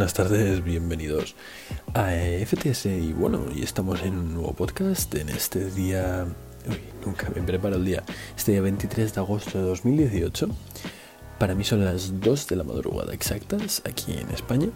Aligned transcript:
Buenas 0.00 0.14
tardes, 0.14 0.64
bienvenidos 0.64 1.34
a 1.92 2.12
FTS 2.46 2.86
y 2.86 3.12
bueno, 3.12 3.44
y 3.54 3.62
estamos 3.62 4.00
en 4.00 4.16
un 4.16 4.32
nuevo 4.32 4.54
podcast 4.54 5.14
en 5.14 5.28
este 5.28 5.70
día... 5.70 6.24
Uy, 6.66 6.80
nunca 7.04 7.28
me 7.34 7.42
preparo 7.42 7.76
el 7.76 7.84
día. 7.84 8.02
Este 8.34 8.52
día 8.52 8.62
23 8.62 9.14
de 9.14 9.20
agosto 9.20 9.58
de 9.58 9.64
2018. 9.66 10.48
Para 11.38 11.54
mí 11.54 11.64
son 11.64 11.84
las 11.84 12.18
2 12.18 12.46
de 12.46 12.56
la 12.56 12.64
madrugada 12.64 13.12
exactas 13.12 13.82
aquí 13.84 14.12
en 14.12 14.30
España. 14.30 14.68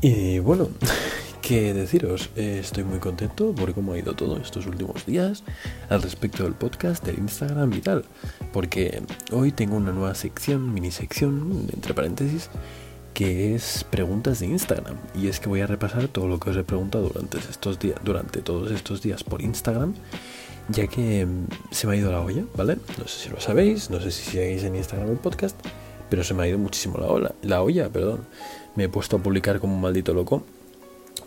Y 0.00 0.38
bueno, 0.38 0.68
qué 1.42 1.74
deciros, 1.74 2.30
estoy 2.36 2.84
muy 2.84 3.00
contento 3.00 3.52
por 3.52 3.74
cómo 3.74 3.94
ha 3.94 3.98
ido 3.98 4.14
todo 4.14 4.36
estos 4.36 4.66
últimos 4.66 5.06
días 5.06 5.42
al 5.88 6.02
respecto 6.02 6.44
del 6.44 6.54
podcast, 6.54 7.04
del 7.04 7.18
Instagram 7.18 7.72
y 7.72 7.80
tal. 7.80 8.04
Porque 8.52 9.02
hoy 9.32 9.50
tengo 9.50 9.74
una 9.74 9.90
nueva 9.90 10.14
sección, 10.14 10.72
mini 10.72 10.92
sección, 10.92 11.66
entre 11.72 11.94
paréntesis, 11.94 12.48
que 13.16 13.54
es 13.54 13.82
preguntas 13.82 14.40
de 14.40 14.46
Instagram. 14.46 14.98
Y 15.14 15.28
es 15.28 15.40
que 15.40 15.48
voy 15.48 15.62
a 15.62 15.66
repasar 15.66 16.06
todo 16.06 16.28
lo 16.28 16.38
que 16.38 16.50
os 16.50 16.56
he 16.58 16.64
preguntado 16.64 17.08
durante 17.08 17.38
estos 17.38 17.78
días, 17.78 17.98
durante 18.04 18.42
todos 18.42 18.70
estos 18.70 19.00
días 19.00 19.24
por 19.24 19.40
Instagram, 19.40 19.94
ya 20.68 20.86
que 20.86 21.24
mm, 21.24 21.46
se 21.70 21.86
me 21.86 21.94
ha 21.94 21.96
ido 21.96 22.12
la 22.12 22.20
olla, 22.20 22.44
¿vale? 22.54 22.76
No 22.98 23.08
sé 23.08 23.24
si 23.24 23.28
lo 23.30 23.40
sabéis, 23.40 23.88
no 23.88 24.02
sé 24.02 24.10
si 24.10 24.32
seguís 24.32 24.64
en 24.64 24.76
Instagram 24.76 25.12
el 25.12 25.16
podcast, 25.16 25.58
pero 26.10 26.24
se 26.24 26.34
me 26.34 26.42
ha 26.42 26.48
ido 26.48 26.58
muchísimo 26.58 26.98
la, 26.98 27.06
olla, 27.06 27.32
la 27.40 27.62
olla, 27.62 27.88
perdón. 27.88 28.26
Me 28.74 28.84
he 28.84 28.88
puesto 28.90 29.16
a 29.16 29.22
publicar 29.22 29.60
como 29.60 29.74
un 29.74 29.80
maldito 29.80 30.12
loco 30.12 30.42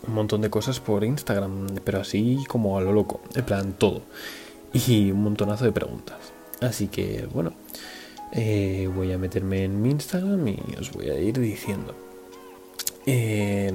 un 0.06 0.14
montón 0.14 0.42
de 0.42 0.48
cosas 0.48 0.78
por 0.78 1.02
Instagram, 1.02 1.66
pero 1.84 2.00
así 2.00 2.44
como 2.46 2.78
a 2.78 2.82
lo 2.82 2.92
loco, 2.92 3.20
en 3.34 3.44
plan 3.44 3.72
todo. 3.76 4.02
Y 4.72 5.10
un 5.10 5.24
montonazo 5.24 5.64
de 5.64 5.72
preguntas. 5.72 6.18
Así 6.60 6.86
que, 6.86 7.26
bueno, 7.34 7.52
eh, 8.32 8.88
voy 8.94 9.12
a 9.12 9.18
meterme 9.18 9.64
en 9.64 9.80
mi 9.80 9.90
Instagram 9.90 10.46
y 10.48 10.60
os 10.78 10.92
voy 10.92 11.10
a 11.10 11.18
ir 11.18 11.38
diciendo. 11.38 11.94
Eh, 13.06 13.72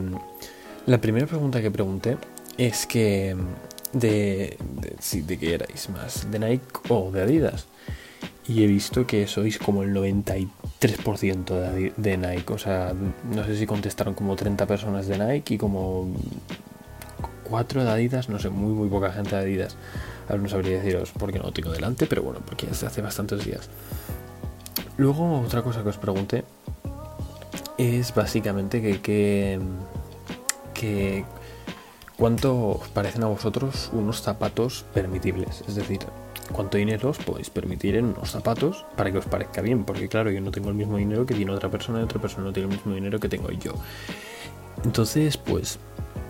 la 0.86 1.02
primera 1.02 1.26
pregunta 1.26 1.62
que 1.62 1.72
pregunté 1.72 2.18
es 2.58 2.86
que 2.86 3.36
de, 3.94 4.58
de, 4.60 5.22
de 5.22 5.38
qué 5.38 5.54
erais 5.56 5.90
más, 5.90 6.30
de 6.30 6.40
Nike 6.40 6.66
o 6.90 7.12
de 7.12 7.22
Adidas. 7.22 7.68
Y 8.48 8.64
he 8.64 8.68
visto 8.68 9.08
que 9.08 9.26
sois 9.26 9.58
como 9.58 9.82
el 9.82 9.94
93% 9.94 11.46
de, 11.46 11.94
de 11.98 12.18
Nike. 12.18 12.54
O 12.54 12.60
sea, 12.60 12.94
no 13.34 13.44
sé 13.44 13.58
si 13.58 13.66
contestaron 13.66 14.14
como 14.14 14.36
30 14.36 14.68
personas 14.68 15.08
de 15.08 15.18
Nike 15.18 15.56
y 15.56 15.58
como 15.58 16.08
4 17.50 17.84
de 17.84 17.90
Adidas. 17.90 18.30
No 18.30 18.38
sé, 18.38 18.50
muy, 18.50 18.74
muy 18.74 18.88
poca 18.88 19.12
gente 19.12 19.36
de 19.36 19.42
Adidas. 19.42 19.78
Ahora 20.30 20.44
no 20.44 20.50
sabría 20.50 20.78
deciros 20.78 21.12
porque 21.18 21.40
no 21.40 21.46
lo 21.46 21.54
tengo 21.54 21.72
delante, 21.72 22.06
pero 22.06 22.22
bueno, 22.22 22.42
porque 22.46 22.68
hace 22.68 23.02
bastantes 23.02 23.44
días. 23.44 23.70
Luego, 24.98 25.42
otra 25.42 25.62
cosa 25.62 25.84
que 25.84 25.90
os 25.90 25.98
pregunté 25.98 26.46
es 27.78 28.14
básicamente 28.16 28.82
que, 28.82 29.60
que, 30.74 31.26
cuánto 32.18 32.80
os 32.80 32.88
parecen 32.90 33.24
a 33.24 33.28
vosotros 33.28 33.90
unos 33.92 34.22
zapatos 34.22 34.86
permitibles. 34.94 35.64
Es 35.68 35.76
decir, 35.76 36.00
cuánto 36.54 36.78
dinero 36.78 37.10
os 37.10 37.18
podéis 37.18 37.50
permitir 37.50 37.96
en 37.96 38.06
unos 38.06 38.32
zapatos 38.32 38.86
para 38.96 39.12
que 39.12 39.18
os 39.18 39.26
parezca 39.26 39.62
bien. 39.62 39.84
Porque 39.84 40.08
claro, 40.08 40.32
yo 40.32 40.40
no 40.40 40.52
tengo 40.52 40.70
el 40.70 40.76
mismo 40.76 40.98
dinero 40.98 41.26
que 41.26 41.34
tiene 41.34 41.52
otra 41.52 41.70
persona 41.70 42.00
y 42.00 42.04
otra 42.04 42.22
persona 42.22 42.46
no 42.46 42.54
tiene 42.54 42.70
el 42.70 42.76
mismo 42.78 42.94
dinero 42.94 43.20
que 43.20 43.28
tengo 43.28 43.52
yo. 43.52 43.74
Entonces, 44.86 45.36
pues, 45.36 45.80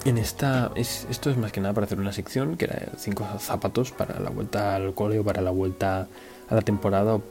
en 0.06 0.18
esta. 0.18 0.72
Es, 0.76 1.06
esto 1.10 1.30
es 1.30 1.38
más 1.38 1.52
que 1.52 1.62
nada 1.62 1.74
para 1.74 1.86
hacer 1.86 2.00
una 2.00 2.14
sección 2.14 2.58
que 2.58 2.66
era 2.66 2.90
cinco 2.98 3.28
zapatos 3.40 3.92
para 3.92 4.20
la 4.20 4.30
vuelta 4.30 4.76
al 4.76 4.94
cole 4.96 5.20
o 5.20 5.24
para 5.24 5.42
la 5.42 5.52
vuelta 5.52 6.08
a 6.50 6.56
la 6.56 6.62
temporada. 6.62 7.16
O 7.16 7.22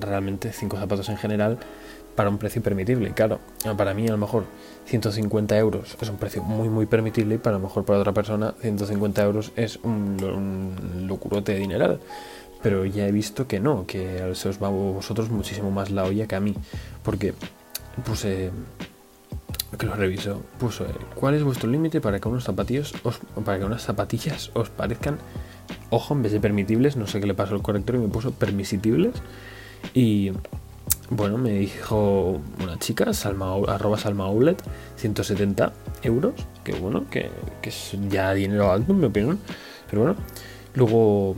realmente 0.00 0.52
cinco 0.52 0.76
zapatos 0.76 1.08
en 1.08 1.16
general 1.16 1.58
para 2.14 2.30
un 2.30 2.38
precio 2.38 2.60
permitible. 2.62 3.12
Claro, 3.12 3.38
para 3.76 3.94
mí 3.94 4.08
a 4.08 4.12
lo 4.12 4.18
mejor 4.18 4.44
150 4.86 5.56
euros 5.56 5.96
es 6.00 6.08
un 6.08 6.16
precio 6.16 6.42
muy 6.42 6.68
muy 6.68 6.86
permitible 6.86 7.36
y 7.36 7.38
para 7.38 7.58
lo 7.58 7.62
mejor 7.62 7.84
para 7.84 8.00
otra 8.00 8.12
persona 8.12 8.54
150 8.60 9.22
euros 9.22 9.52
es 9.54 9.76
un, 9.84 10.16
un 10.22 11.06
locurote 11.06 11.52
de 11.52 11.58
dineral. 11.58 12.00
Pero 12.60 12.84
ya 12.84 13.06
he 13.06 13.12
visto 13.12 13.46
que 13.46 13.60
no, 13.60 13.86
que 13.86 14.32
se 14.34 14.48
os 14.48 14.60
va 14.60 14.66
a 14.66 14.70
vosotros 14.70 15.30
muchísimo 15.30 15.70
más 15.70 15.90
la 15.90 16.04
olla 16.04 16.26
que 16.26 16.34
a 16.34 16.40
mí. 16.40 16.56
Porque 17.04 17.34
puse 18.04 18.50
que 19.76 19.86
lo 19.86 19.94
reviso, 19.94 20.42
puso 20.58 20.86
cuál 21.14 21.34
es 21.34 21.42
vuestro 21.42 21.70
límite 21.70 22.00
para 22.00 22.18
que 22.18 22.28
unos 22.28 22.44
zapatillos 22.44 22.94
os, 23.02 23.20
para 23.44 23.58
que 23.58 23.64
unas 23.64 23.82
zapatillas 23.82 24.50
os 24.54 24.70
parezcan, 24.70 25.18
ojo, 25.90 26.14
en 26.14 26.22
vez 26.22 26.32
de 26.32 26.40
permitibles, 26.40 26.96
no 26.96 27.06
sé 27.06 27.20
qué 27.20 27.26
le 27.26 27.34
pasó 27.34 27.54
al 27.54 27.62
corrector 27.62 27.96
y 27.96 27.98
me 27.98 28.08
puso 28.08 28.32
permisibles. 28.32 29.14
Y 29.94 30.32
bueno, 31.10 31.38
me 31.38 31.52
dijo 31.52 32.40
una 32.62 32.78
chica, 32.78 33.12
salma, 33.14 33.54
arroba 33.66 33.98
salmaoulet, 33.98 34.62
170 34.96 35.72
euros, 36.02 36.34
que 36.64 36.72
bueno, 36.72 37.08
que, 37.10 37.30
que, 37.62 37.70
es 37.70 37.96
ya 38.10 38.34
dinero 38.34 38.70
alto 38.70 38.92
en 38.92 39.00
mi 39.00 39.06
opinión, 39.06 39.38
pero 39.88 40.02
bueno, 40.02 40.16
luego, 40.74 41.34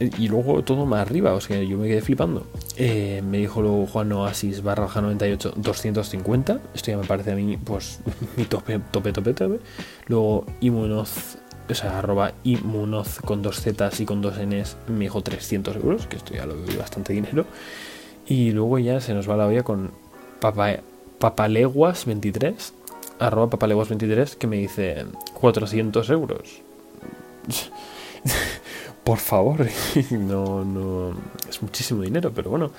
y 0.00 0.28
luego 0.28 0.62
todo 0.62 0.86
más 0.86 1.00
arriba, 1.00 1.34
o 1.34 1.40
sea, 1.40 1.62
yo 1.62 1.76
me 1.76 1.88
quedé 1.88 2.00
flipando. 2.00 2.46
Eh, 2.76 3.22
me 3.26 3.38
dijo 3.38 3.60
luego 3.60 3.86
Juan 3.86 4.12
Oasis 4.12 4.62
barra 4.62 4.88
98, 4.94 5.54
250, 5.56 6.60
esto 6.74 6.90
ya 6.90 6.96
me 6.96 7.06
parece 7.06 7.32
a 7.32 7.36
mí, 7.36 7.56
pues, 7.56 8.00
mi 8.36 8.44
tope, 8.44 8.80
tope, 8.90 9.12
tope, 9.12 9.34
tope. 9.34 9.60
Luego 10.06 10.46
Imunoz, 10.60 11.38
o 11.68 11.74
sea, 11.74 11.98
arroba 11.98 12.32
Imunoz 12.44 13.20
con 13.20 13.42
dos 13.42 13.60
zetas 13.60 14.00
y 14.00 14.06
con 14.06 14.22
dos 14.22 14.34
Ns, 14.38 14.76
me 14.88 15.04
dijo 15.04 15.22
300 15.22 15.76
euros, 15.76 16.06
que 16.06 16.16
esto 16.16 16.34
ya 16.34 16.46
lo 16.46 16.54
veo 16.60 16.78
bastante 16.78 17.12
dinero. 17.12 17.44
Y 18.26 18.50
luego 18.52 18.78
ya 18.78 19.00
se 19.00 19.14
nos 19.14 19.28
va 19.28 19.36
la 19.36 19.46
olla 19.46 19.62
con 19.62 19.90
papa, 20.40 20.80
papaleguas23, 21.20 22.54
arroba 23.18 23.50
papaleguas23, 23.50 24.34
que 24.36 24.46
me 24.46 24.56
dice 24.56 25.06
400 25.34 26.10
euros. 26.10 26.62
Por 29.06 29.18
favor, 29.18 29.64
no, 30.10 30.64
no, 30.64 31.14
es 31.48 31.62
muchísimo 31.62 32.02
dinero, 32.02 32.32
pero 32.34 32.50
bueno, 32.50 32.72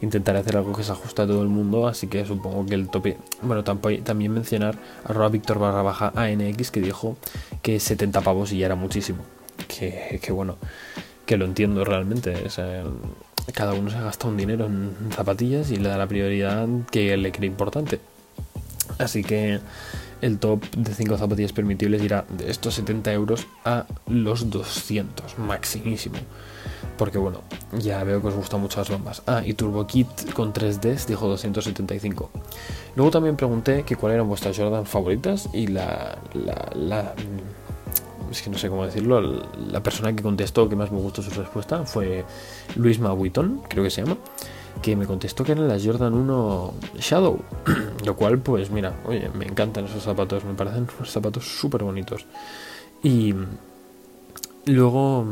intentaré 0.00 0.38
hacer 0.38 0.56
algo 0.56 0.72
que 0.72 0.82
se 0.82 0.90
ajuste 0.90 1.20
a 1.20 1.26
todo 1.26 1.42
el 1.42 1.48
mundo, 1.48 1.86
así 1.86 2.06
que 2.06 2.24
supongo 2.24 2.64
que 2.64 2.74
el 2.74 2.88
tope, 2.88 3.18
bueno, 3.42 3.62
también 3.62 4.32
mencionar 4.32 4.78
arroba 5.04 5.28
Víctor 5.28 5.58
barra 5.58 5.82
baja 5.82 6.12
ANX 6.16 6.70
que 6.70 6.80
dijo 6.80 7.18
que 7.60 7.78
70 7.78 8.22
pavos 8.22 8.52
y 8.52 8.58
ya 8.60 8.66
era 8.66 8.74
muchísimo, 8.74 9.18
que, 9.68 10.18
que 10.22 10.32
bueno, 10.32 10.56
que 11.26 11.36
lo 11.36 11.44
entiendo 11.44 11.84
realmente, 11.84 12.34
cada 13.52 13.74
uno 13.74 13.90
se 13.90 14.00
gasta 14.00 14.28
un 14.28 14.38
dinero 14.38 14.64
en 14.64 14.94
zapatillas 15.12 15.70
y 15.70 15.76
le 15.76 15.90
da 15.90 15.98
la 15.98 16.06
prioridad 16.06 16.66
que 16.90 17.18
le 17.18 17.32
cree 17.32 17.50
importante. 17.50 18.00
Así 18.96 19.22
que 19.22 19.60
el 20.20 20.38
top 20.38 20.64
de 20.76 20.94
5 20.94 21.18
zapatillas 21.18 21.52
permitibles 21.52 22.02
irá 22.02 22.24
de 22.28 22.50
estos 22.50 22.74
70 22.74 23.12
euros 23.12 23.46
a 23.64 23.86
los 24.06 24.50
200, 24.50 25.38
maximísimo. 25.38 26.16
Porque 26.96 27.18
bueno, 27.18 27.42
ya 27.78 28.02
veo 28.04 28.22
que 28.22 28.28
os 28.28 28.34
gustan 28.34 28.60
mucho 28.60 28.80
las 28.80 28.88
bombas. 28.88 29.22
Ah, 29.26 29.42
y 29.44 29.52
Turbo 29.54 29.86
Kit 29.86 30.32
con 30.32 30.52
3Ds 30.52 31.06
dijo 31.06 31.28
275. 31.28 32.30
Luego 32.94 33.10
también 33.10 33.36
pregunté 33.36 33.82
que 33.82 33.96
cuáles 33.96 34.16
eran 34.16 34.28
vuestras 34.28 34.56
Jordan 34.56 34.86
favoritas 34.86 35.48
y 35.52 35.66
la, 35.66 36.18
la, 36.32 36.70
la 36.74 37.14
es 38.30 38.42
que 38.42 38.50
no 38.50 38.58
sé 38.58 38.68
cómo 38.68 38.84
decirlo, 38.84 39.20
la 39.70 39.82
persona 39.82 40.14
que 40.14 40.22
contestó 40.22 40.68
que 40.68 40.76
más 40.76 40.90
me 40.90 40.98
gustó 40.98 41.22
su 41.22 41.30
respuesta 41.30 41.84
fue 41.84 42.24
Luis 42.74 42.98
Mawiton, 42.98 43.62
creo 43.68 43.84
que 43.84 43.90
se 43.90 44.02
llama, 44.02 44.16
que 44.82 44.96
me 44.96 45.06
contestó 45.06 45.44
que 45.44 45.52
eran 45.52 45.68
las 45.68 45.84
Jordan 45.84 46.14
1 46.14 46.74
Shadow, 46.98 47.38
lo 48.06 48.16
cual 48.16 48.38
pues 48.38 48.70
mira, 48.70 48.94
oye, 49.04 49.28
me 49.34 49.44
encantan 49.44 49.86
esos 49.86 50.04
zapatos, 50.04 50.44
me 50.44 50.54
parecen 50.54 50.88
unos 50.96 51.10
zapatos 51.10 51.44
súper 51.44 51.82
bonitos. 51.82 52.24
Y 53.02 53.34
luego, 54.64 55.26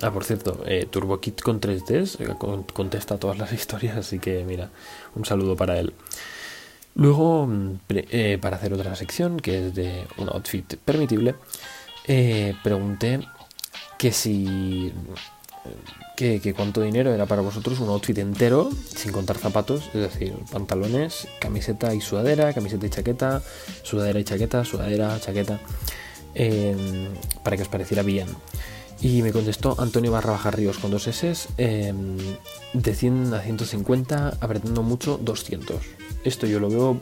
ah, 0.00 0.10
por 0.10 0.24
cierto, 0.24 0.62
eh, 0.64 0.86
Turbo 0.90 1.20
Kit 1.20 1.42
con 1.42 1.60
3Ds 1.60 2.20
eh, 2.20 2.36
contesta 2.72 3.18
todas 3.18 3.36
las 3.36 3.52
historias, 3.60 3.96
así 3.96 4.18
que 4.18 4.44
mira, 4.44 4.70
un 5.14 5.24
saludo 5.24 5.56
para 5.56 5.78
él. 5.78 5.92
Luego, 6.94 7.48
eh, 7.88 8.38
para 8.40 8.56
hacer 8.56 8.72
otra 8.72 8.94
sección, 8.96 9.38
que 9.38 9.68
es 9.68 9.74
de 9.74 10.06
un 10.18 10.28
outfit 10.28 10.76
permitible, 10.76 11.34
eh, 12.06 12.54
pregunté 12.62 13.20
que 13.98 14.12
si. 14.12 14.92
Que, 16.16 16.52
cuánto 16.54 16.82
dinero 16.82 17.14
era 17.14 17.24
para 17.24 17.40
vosotros 17.40 17.80
un 17.80 17.88
outfit 17.88 18.18
entero, 18.18 18.68
sin 18.94 19.10
contar 19.10 19.38
zapatos, 19.38 19.88
es 19.94 20.12
decir, 20.12 20.34
pantalones, 20.52 21.26
camiseta 21.40 21.94
y 21.94 22.02
sudadera, 22.02 22.52
camiseta 22.52 22.84
y 22.86 22.90
chaqueta, 22.90 23.42
sudadera 23.82 24.20
y 24.20 24.24
chaqueta, 24.24 24.62
sudadera, 24.66 25.18
chaqueta, 25.18 25.60
eh, 26.34 27.08
para 27.42 27.56
que 27.56 27.62
os 27.62 27.68
pareciera 27.68 28.02
bien. 28.02 28.26
Y 29.00 29.22
me 29.22 29.32
contestó 29.32 29.80
Antonio 29.80 30.12
Barra 30.12 30.32
Baja 30.32 30.50
Ríos 30.50 30.76
con 30.76 30.90
dos 30.90 31.06
S, 31.06 31.34
eh, 31.56 31.94
de 32.74 32.94
100 32.94 33.32
a 33.32 33.40
150, 33.40 34.36
apretando 34.40 34.82
mucho 34.82 35.18
200. 35.22 35.76
Esto 36.22 36.46
yo 36.46 36.60
lo 36.60 36.68
veo 36.68 37.00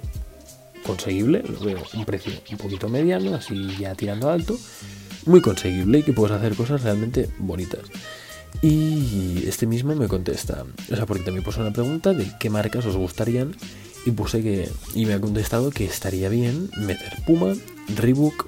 conseguible, 0.86 1.42
lo 1.42 1.58
veo 1.58 1.82
un 1.94 2.04
precio 2.04 2.32
un 2.52 2.56
poquito 2.56 2.88
mediano, 2.88 3.34
así 3.34 3.76
ya 3.78 3.96
tirando 3.96 4.30
alto, 4.30 4.56
muy 5.26 5.40
conseguible 5.40 5.98
y 5.98 6.02
que 6.02 6.12
puedes 6.12 6.36
hacer 6.36 6.54
cosas 6.54 6.82
realmente 6.82 7.28
bonitas. 7.38 7.80
Y 8.60 9.44
este 9.46 9.66
mismo 9.66 9.94
me 9.94 10.08
contesta, 10.08 10.64
o 10.90 10.96
sea, 10.96 11.06
porque 11.06 11.22
también 11.22 11.44
puso 11.44 11.60
una 11.60 11.72
pregunta 11.72 12.12
de 12.12 12.32
qué 12.40 12.50
marcas 12.50 12.86
os 12.86 12.96
gustarían 12.96 13.54
y 14.04 14.10
puse 14.10 14.42
que, 14.42 14.68
y 14.94 15.06
me 15.06 15.14
ha 15.14 15.20
contestado 15.20 15.70
que 15.70 15.84
estaría 15.84 16.28
bien 16.28 16.70
meter 16.76 17.22
Puma, 17.24 17.54
Reebok 17.94 18.46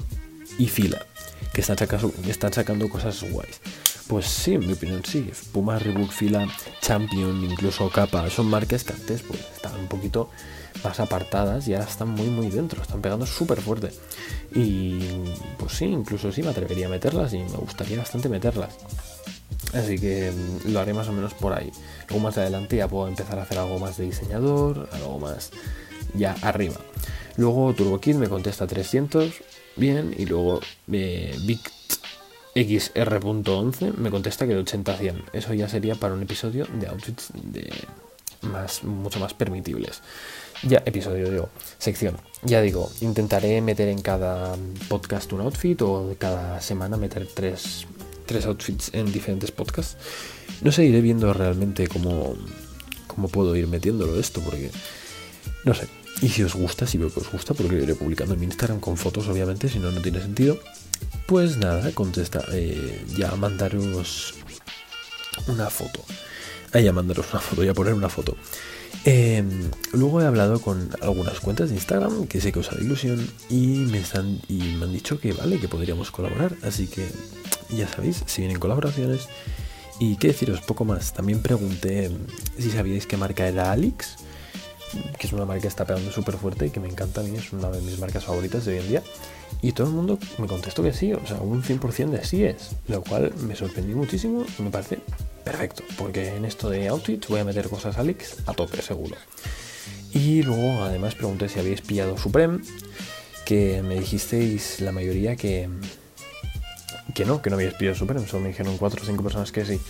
y 0.59 0.67
Fila, 0.67 1.07
que 1.53 1.61
están 1.61 1.79
sacando, 1.79 2.13
están 2.29 2.53
sacando 2.53 2.89
cosas 2.89 3.23
guays. 3.31 3.61
Pues 4.09 4.27
sí, 4.27 4.55
en 4.55 4.67
mi 4.67 4.73
opinión 4.73 5.03
sí. 5.05 5.31
Puma, 5.53 5.79
Reebok, 5.79 6.11
Fila, 6.11 6.49
Champion, 6.81 7.45
incluso 7.45 7.89
Kappa, 7.91 8.29
son 8.31 8.47
marcas 8.47 8.83
que 8.83 8.93
antes 8.93 9.23
pues, 9.23 9.39
estaban 9.55 9.81
un 9.81 9.87
poquito 9.87 10.31
más 10.83 10.99
apartadas 10.99 11.69
y 11.69 11.75
ahora 11.75 11.87
están 11.87 12.09
muy 12.09 12.29
muy 12.29 12.49
dentro, 12.49 12.83
están 12.83 13.01
pegando 13.01 13.27
súper 13.27 13.61
fuerte. 13.61 13.91
Y 14.55 14.99
pues 15.59 15.73
sí, 15.73 15.85
incluso 15.85 16.33
sí 16.33 16.43
me 16.43 16.49
atrevería 16.49 16.87
a 16.87 16.91
meterlas 16.91 17.33
y 17.35 17.39
me 17.39 17.59
gustaría 17.59 17.99
bastante 17.99 18.29
meterlas. 18.29 18.77
Así 19.73 19.99
que 19.99 20.31
mm, 20.31 20.73
lo 20.73 20.81
haré 20.81 20.95
más 20.95 21.09
o 21.09 21.13
menos 21.13 21.35
por 21.35 21.53
ahí. 21.53 21.71
Luego 22.09 22.25
más 22.25 22.39
adelante 22.39 22.77
ya 22.77 22.89
puedo 22.89 23.09
empezar 23.09 23.39
a 23.39 23.43
hacer 23.43 23.59
algo 23.59 23.79
más 23.79 23.97
de 23.97 24.05
diseñador, 24.05 24.89
algo 24.93 25.19
más 25.19 25.51
ya 26.15 26.37
arriba. 26.43 26.77
Luego 27.37 27.73
TurboKit 27.75 28.17
me 28.17 28.29
contesta 28.29 28.67
300, 28.67 29.33
bien, 29.77 30.15
y 30.17 30.27
luego 30.27 30.61
eh, 30.93 31.37
XR.11 32.55 33.95
me 33.95 34.11
contesta 34.11 34.47
que 34.47 34.55
de 34.55 34.61
80 34.61 34.93
a 34.93 34.97
100. 34.97 35.25
Eso 35.33 35.55
ya 35.55 35.69
sería 35.69 35.95
para 35.95 36.15
un 36.15 36.23
episodio 36.23 36.67
de 36.73 36.89
outfits 36.89 37.31
de 37.35 37.73
más, 38.43 38.85
mucho 38.85 39.21
más 39.21 39.35
permitibles. 39.35 40.03
Ya, 40.63 40.83
episodio, 40.85 41.31
digo, 41.31 41.49
sección. 41.79 42.17
Ya 42.43 42.61
digo, 42.61 42.91
intentaré 43.01 43.61
meter 43.63 43.89
en 43.89 44.03
cada 44.03 44.57
podcast 44.89 45.33
un 45.33 45.41
outfit 45.41 45.81
o 45.83 46.15
cada 46.19 46.61
semana 46.61 46.97
meter 46.97 47.27
tres, 47.33 47.87
tres 48.31 48.47
outfits 48.47 48.95
en 48.95 49.11
diferentes 49.11 49.51
podcasts. 49.51 49.97
No 50.63 50.71
sé, 50.71 50.85
iré 50.85 51.01
viendo 51.01 51.35
realmente 51.35 51.89
cómo, 51.89 52.37
cómo 53.09 53.27
puedo 53.27 53.57
ir 53.57 53.67
metiéndolo 53.67 54.21
esto, 54.21 54.41
porque 54.41 54.71
no 55.65 55.75
sé. 55.75 55.89
Y 56.23 56.29
si 56.29 56.45
os 56.45 56.55
gusta, 56.55 56.87
si 56.87 56.97
veo 56.97 57.13
que 57.13 57.19
os 57.19 57.31
gusta, 57.33 57.55
porque 57.55 57.73
lo 57.75 57.83
iré 57.83 57.97
publicando 57.97 58.35
en 58.35 58.41
mi 58.41 58.47
Instagram 58.47 58.79
con 58.79 58.97
fotos, 58.97 59.27
obviamente, 59.27 59.69
si 59.69 59.81
no, 59.81 59.91
no 59.91 60.01
tiene 60.01 60.21
sentido. 60.21 60.61
Pues 61.27 61.57
nada, 61.57 61.91
contesta, 61.91 62.45
eh, 62.53 63.05
ya 63.17 63.35
mandaros 63.35 64.35
una 65.49 65.69
foto. 65.69 66.05
Ah, 66.73 66.79
ya 66.79 66.93
mandaros 66.93 67.27
una 67.33 67.41
foto, 67.41 67.65
ya 67.65 67.75
poner 67.75 67.95
una 67.95 68.09
foto. 68.09 68.37
Em, 69.05 69.71
luego 69.93 70.21
he 70.21 70.27
hablado 70.27 70.61
con 70.61 70.91
algunas 71.01 71.41
cuentas 71.41 71.71
de 71.71 71.75
Instagram 71.75 72.29
que 72.29 72.41
sé 72.41 72.53
que 72.53 72.61
os 72.61 72.71
ilusión 72.81 73.27
y 73.49 73.87
me, 73.91 73.99
están, 73.99 74.41
y 74.47 74.59
me 74.79 74.85
han 74.85 74.93
dicho 74.93 75.19
que 75.19 75.33
vale, 75.33 75.59
que 75.59 75.67
podríamos 75.67 76.13
colaborar. 76.13 76.55
Así 76.63 76.87
que 76.87 77.09
ya 77.77 77.89
sabéis, 77.89 78.23
si 78.27 78.43
vienen 78.43 78.59
colaboraciones. 78.59 79.29
Y 79.99 80.17
qué 80.17 80.29
deciros, 80.29 80.61
poco 80.63 80.85
más. 80.85 81.13
También 81.13 81.43
pregunté 81.43 82.11
si 82.59 82.71
sabíais 82.71 83.07
qué 83.07 83.17
marca 83.17 83.47
era 83.47 83.71
Alix, 83.71 84.17
que 85.19 85.27
es 85.27 85.33
una 85.33 85.45
marca 85.45 85.63
que 85.63 85.69
está 85.69 85.85
pegando 85.85 86.11
súper 86.11 86.37
fuerte 86.37 86.67
y 86.67 86.71
que 86.71 86.81
me 86.81 86.89
encanta 86.89 87.21
a 87.21 87.25
mí, 87.25 87.37
es 87.37 87.53
una 87.53 87.71
de 87.71 87.81
mis 87.83 87.99
marcas 87.99 88.25
favoritas 88.25 88.65
de 88.65 88.73
hoy 88.73 88.79
en 88.79 88.89
día. 88.89 89.03
Y 89.63 89.73
todo 89.73 89.89
el 89.89 89.93
mundo 89.93 90.19
me 90.39 90.47
contestó 90.47 90.83
que 90.83 90.93
sí, 90.93 91.13
o 91.13 91.27
sea, 91.27 91.37
un 91.41 91.63
100% 91.63 92.11
de 92.11 92.25
sí 92.25 92.45
es, 92.45 92.71
lo 92.89 93.03
cual 93.03 93.33
me 93.41 93.55
sorprendió 93.57 93.97
muchísimo 93.97 94.45
y 94.59 94.63
me 94.63 94.71
parece 94.71 95.01
perfecto, 95.45 95.83
porque 95.99 96.37
en 96.37 96.45
esto 96.45 96.71
de 96.71 96.89
outfits 96.89 97.29
voy 97.29 97.41
a 97.41 97.45
meter 97.45 97.69
cosas 97.69 97.99
Alex 97.99 98.37
a 98.47 98.55
tope, 98.55 98.81
seguro. 98.81 99.17
Y 100.13 100.43
luego 100.43 100.83
además 100.83 101.15
pregunté 101.15 101.49
si 101.49 101.59
habéis 101.59 101.83
pillado 101.83 102.17
Supreme, 102.17 102.61
que 103.45 103.83
me 103.83 103.99
dijisteis 103.99 104.81
la 104.81 104.93
mayoría 104.93 105.37
que, 105.37 105.69
que 107.13 107.25
no, 107.25 107.43
que 107.43 107.51
no 107.51 107.57
habéis 107.57 107.75
pillado 107.75 107.97
Supreme, 107.97 108.27
solo 108.27 108.43
me 108.43 108.49
dijeron 108.49 108.77
4 108.77 109.03
o 109.03 109.07
5 109.07 109.23
personas 109.23 109.53
que 109.53 109.65
sí. 109.65 109.81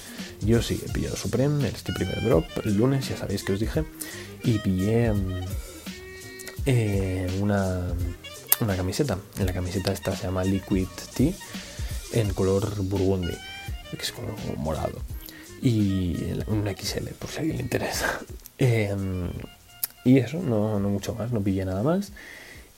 Yo 0.40 0.62
sí 0.62 0.82
he 0.86 0.92
pillado 0.92 1.16
Supreme, 1.16 1.68
este 1.68 1.92
primer 1.92 2.22
drop, 2.24 2.44
el 2.64 2.76
lunes, 2.76 3.08
ya 3.08 3.16
sabéis 3.16 3.42
que 3.44 3.52
os 3.52 3.60
dije, 3.60 3.84
y 4.44 4.58
pillé 4.58 5.12
mm, 5.12 5.40
eh, 6.66 7.38
una 7.40 7.94
una 8.60 8.76
camiseta. 8.76 9.18
La 9.38 9.52
camiseta 9.52 9.92
esta 9.92 10.14
se 10.14 10.24
llama 10.24 10.44
Liquid 10.44 10.88
Tea 11.14 11.32
en 12.12 12.32
color 12.32 12.82
burgundy, 12.82 13.36
que 13.90 14.02
es 14.02 14.12
color 14.12 14.34
morado. 14.56 15.00
Y 15.62 16.16
un 16.46 16.66
XL, 16.66 17.08
por 17.18 17.30
si 17.30 17.38
a 17.38 17.40
alguien 17.40 17.58
le 17.58 17.62
interesa. 17.62 18.20
Em, 18.62 19.30
y 20.04 20.18
eso, 20.18 20.42
no, 20.42 20.78
no 20.78 20.90
mucho 20.90 21.14
más, 21.14 21.32
no 21.32 21.40
pillé 21.40 21.64
nada 21.64 21.82
más. 21.82 22.12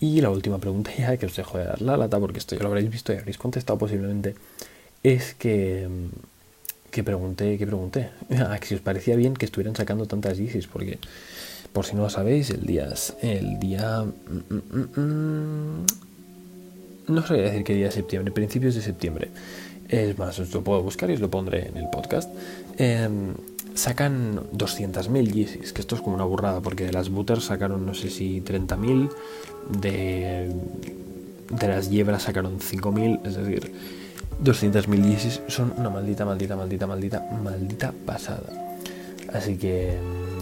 Y 0.03 0.21
la 0.21 0.31
última 0.31 0.59
pregunta 0.59 0.91
ya, 0.99 1.17
que 1.17 1.27
os 1.27 1.37
dejo 1.37 1.59
de 1.59 1.65
dar 1.65 1.81
la 1.81 1.97
lata, 1.97 2.19
porque 2.19 2.41
esto 2.41 2.57
ya 2.57 2.63
lo 2.63 2.71
habréis 2.71 2.91
visto 2.91 3.13
y 3.13 3.19
habréis 3.19 3.39
contestado 3.39 3.79
posiblemente, 3.79 4.35
es 5.05 5.35
que, 5.35 5.89
que 6.91 7.05
pregunté, 7.05 7.57
que 7.57 7.65
pregunté, 7.69 8.11
a 8.37 8.59
que 8.61 8.67
si 8.67 8.75
os 8.75 8.81
parecía 8.81 9.15
bien 9.15 9.35
que 9.35 9.45
estuvieran 9.45 9.77
sacando 9.77 10.07
tantas 10.07 10.39
Yeezys, 10.39 10.67
porque 10.67 10.99
por 11.73 11.87
si 11.87 11.95
no 11.95 12.03
lo 12.03 12.11
sabéis, 12.11 12.51
el 12.51 12.67
día. 12.67 12.93
El 13.23 13.61
día. 13.61 14.03
Mm, 14.03 14.55
mm, 14.55 15.01
mm, 15.01 15.87
no 17.07 17.23
sabría 17.25 17.45
decir 17.45 17.63
qué 17.63 17.75
día 17.75 17.87
de 17.87 17.93
septiembre, 17.93 18.33
principios 18.33 18.75
de 18.75 18.83
septiembre. 18.83 19.29
Es 19.89 20.19
más, 20.19 20.37
os 20.41 20.53
lo 20.53 20.65
puedo 20.65 20.83
buscar 20.83 21.11
y 21.11 21.13
os 21.13 21.21
lo 21.21 21.31
pondré 21.31 21.69
en 21.69 21.77
el 21.77 21.89
podcast. 21.91 22.29
Em, 22.77 23.35
sacan 23.75 24.41
200.000 24.53 25.33
Yeezys, 25.33 25.73
que 25.73 25.81
esto 25.81 25.95
es 25.95 26.03
como 26.03 26.17
una 26.17 26.25
burrada, 26.25 26.61
porque 26.61 26.87
de 26.87 26.93
las 26.93 27.09
Butters 27.09 27.45
sacaron 27.45 27.87
no 27.87 27.95
sé 27.95 28.11
si 28.11 28.41
30.000, 28.41 29.11
de, 29.69 30.51
de 31.51 31.69
las 31.69 31.91
Yebras 31.91 32.23
sacaron 32.23 32.59
5.000, 32.59 33.27
es 33.27 33.37
decir, 33.37 33.73
200.000 34.43 35.05
Yeezys 35.05 35.41
son 35.49 35.73
una 35.77 35.91
maldita, 35.91 36.25
maldita, 36.25 36.57
maldita, 36.57 36.87
maldita, 36.87 37.21
maldita 37.43 37.93
pasada. 38.05 38.51
Así 39.33 39.57
que 39.57 39.97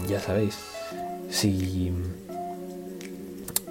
ya 0.09 0.19
sabéis, 0.19 0.57
si, 1.29 1.91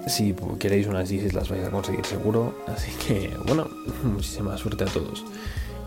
si 0.07 0.35
queréis 0.59 0.87
unas 0.87 1.09
Yeezys 1.09 1.33
las 1.33 1.49
vais 1.49 1.65
a 1.65 1.69
conseguir 1.69 2.05
seguro. 2.05 2.55
Así 2.67 2.91
que 3.05 3.31
bueno, 3.45 3.67
muchísima 4.03 4.57
suerte 4.57 4.85
a 4.85 4.87
todos. 4.87 5.23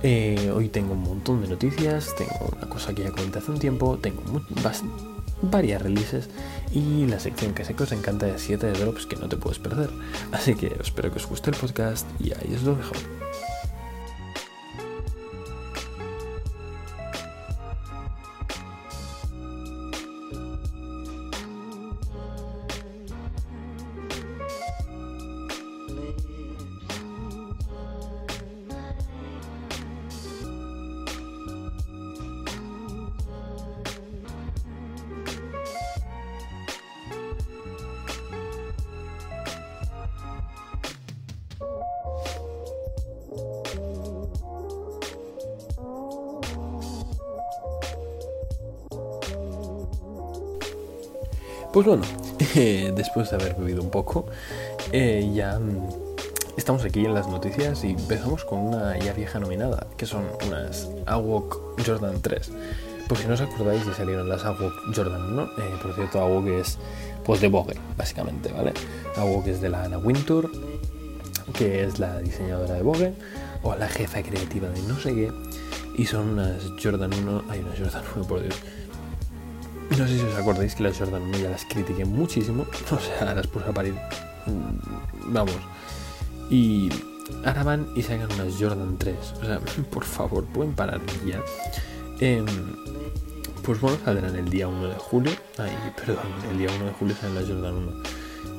Eh, 0.02 0.52
hoy 0.54 0.68
tengo 0.68 0.92
un 0.92 1.02
montón 1.02 1.40
de 1.40 1.48
noticias, 1.48 2.14
tengo 2.16 2.50
una 2.54 2.68
cosa 2.68 2.94
que 2.94 3.04
ya 3.04 3.10
comenté 3.10 3.38
hace 3.38 3.50
un 3.50 3.58
tiempo, 3.58 3.98
tengo 3.98 4.20
varias 5.44 5.82
releases 5.82 6.28
y 6.72 7.06
la 7.06 7.20
sección 7.20 7.54
que 7.54 7.64
sé 7.64 7.74
que 7.74 7.84
os 7.84 7.92
encanta 7.92 8.26
de 8.26 8.38
7 8.38 8.66
de 8.66 8.72
drops 8.72 9.06
que 9.06 9.16
no 9.16 9.28
te 9.28 9.36
puedes 9.36 9.58
perder. 9.58 9.90
Así 10.32 10.54
que 10.54 10.76
espero 10.80 11.10
que 11.10 11.18
os 11.18 11.26
guste 11.26 11.50
el 11.50 11.56
podcast 11.56 12.06
y 12.20 12.32
ahí 12.32 12.54
os 12.54 12.62
lo 12.62 12.74
dejo. 12.74 13.23
Pues 51.74 51.88
bueno, 51.88 52.04
después 52.94 53.30
de 53.30 53.34
haber 53.34 53.56
bebido 53.56 53.82
un 53.82 53.90
poco, 53.90 54.26
eh, 54.92 55.28
ya 55.34 55.58
mm, 55.58 55.88
estamos 56.56 56.84
aquí 56.84 57.04
en 57.04 57.14
las 57.14 57.26
noticias 57.26 57.82
y 57.82 57.90
empezamos 57.90 58.44
con 58.44 58.60
una 58.60 58.96
ya 58.96 59.12
vieja 59.12 59.40
nominada, 59.40 59.88
que 59.96 60.06
son 60.06 60.22
unas 60.46 60.88
AWOK 61.06 61.82
Jordan 61.84 62.22
3. 62.22 62.52
Por 63.08 63.18
si 63.18 63.26
no 63.26 63.34
os 63.34 63.40
acordáis, 63.40 63.84
ya 63.84 63.92
salieron 63.92 64.28
las 64.28 64.44
AWOK 64.44 64.94
Jordan 64.94 65.32
1. 65.32 65.42
Eh, 65.42 65.48
por 65.82 65.96
cierto, 65.96 66.20
AWOK 66.20 66.46
es 66.46 66.78
pues 67.24 67.40
de 67.40 67.48
Vogue, 67.48 67.74
básicamente, 67.96 68.52
¿vale? 68.52 68.72
AWOK 69.16 69.48
es 69.48 69.60
de 69.60 69.70
la 69.70 69.82
Anna 69.82 69.98
Wintour, 69.98 70.52
que 71.54 71.82
es 71.82 71.98
la 71.98 72.20
diseñadora 72.20 72.74
de 72.74 72.82
Vogue, 72.82 73.14
o 73.64 73.74
la 73.74 73.88
jefa 73.88 74.22
creativa 74.22 74.68
de 74.68 74.80
no 74.82 74.96
sé 75.00 75.12
qué. 75.12 75.32
Y 75.98 76.06
son 76.06 76.28
unas 76.28 76.70
Jordan 76.80 77.12
1, 77.12 77.44
hay 77.48 77.58
unas 77.58 77.80
Jordan 77.80 78.04
1, 78.14 78.26
por 78.28 78.42
Dios 78.42 78.54
no 79.98 80.08
sé 80.08 80.18
si 80.18 80.24
os 80.24 80.36
acordáis 80.36 80.74
que 80.74 80.82
las 80.82 80.98
Jordan 80.98 81.22
1 81.22 81.38
ya 81.38 81.50
las 81.50 81.64
critiqué 81.64 82.04
muchísimo. 82.04 82.66
O 82.90 82.98
sea, 82.98 83.34
las 83.34 83.46
puse 83.46 83.66
a 83.68 83.72
parir. 83.72 83.94
Mm, 84.46 85.32
vamos. 85.32 85.56
Y 86.50 86.88
ahora 87.44 87.62
van 87.62 87.88
y 87.94 88.02
sacan 88.02 88.32
unas 88.32 88.54
Jordan 88.58 88.96
3. 88.98 89.16
O 89.40 89.44
sea, 89.44 89.60
por 89.90 90.04
favor, 90.04 90.44
pueden 90.46 90.74
parar 90.74 91.00
ya. 91.26 91.40
Em, 92.20 92.46
pues 93.62 93.80
bueno, 93.80 93.98
saldrán 94.04 94.36
el 94.36 94.48
día 94.48 94.68
1 94.68 94.88
de 94.88 94.94
julio. 94.94 95.32
Ay, 95.58 95.70
perdón, 95.96 96.24
el 96.50 96.58
día 96.58 96.68
1 96.74 96.84
de 96.84 96.92
julio 96.92 97.16
salen 97.20 97.34
las 97.34 97.44
Jordan 97.48 97.74
1. 97.74 97.92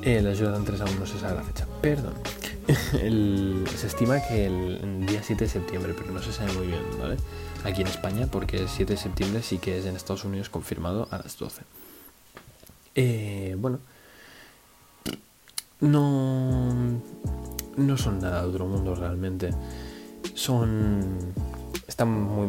Eh, 0.02 0.22
las 0.22 0.38
Jordan 0.38 0.64
3 0.64 0.80
aún 0.80 0.98
no 0.98 1.06
se 1.06 1.18
sabe 1.18 1.36
la 1.36 1.42
fecha. 1.42 1.66
Perdón. 1.80 2.14
se 3.76 3.86
estima 3.86 4.20
que 4.20 4.46
el, 4.46 5.06
día 5.06 5.22
7 5.22 5.44
de 5.44 5.50
septiembre, 5.50 5.94
pero 5.96 6.12
no 6.12 6.22
se 6.22 6.32
sabe 6.32 6.52
muy 6.52 6.66
bien, 6.66 6.82
¿vale? 6.98 7.16
Aquí 7.64 7.82
en 7.82 7.86
España, 7.86 8.26
porque 8.30 8.58
el 8.58 8.68
7 8.68 8.94
de 8.94 8.98
septiembre 8.98 9.42
sí 9.42 9.58
que 9.58 9.78
es 9.78 9.86
en 9.86 9.94
Estados 9.96 10.24
Unidos 10.24 10.48
confirmado 10.48 11.08
a 11.10 11.18
las 11.18 11.38
12. 11.38 11.62
Eh, 12.96 13.56
bueno, 13.58 13.78
no, 15.80 16.74
no 17.76 17.96
son 17.98 18.18
nada 18.20 18.42
de 18.42 18.48
otro 18.48 18.66
mundo 18.66 18.94
realmente. 18.94 19.50
Son, 20.34 21.18
están 21.86 22.10
muy, 22.10 22.48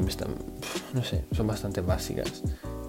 no 0.94 1.04
sé, 1.04 1.26
son 1.32 1.48
bastante 1.48 1.82
básicas. 1.82 2.44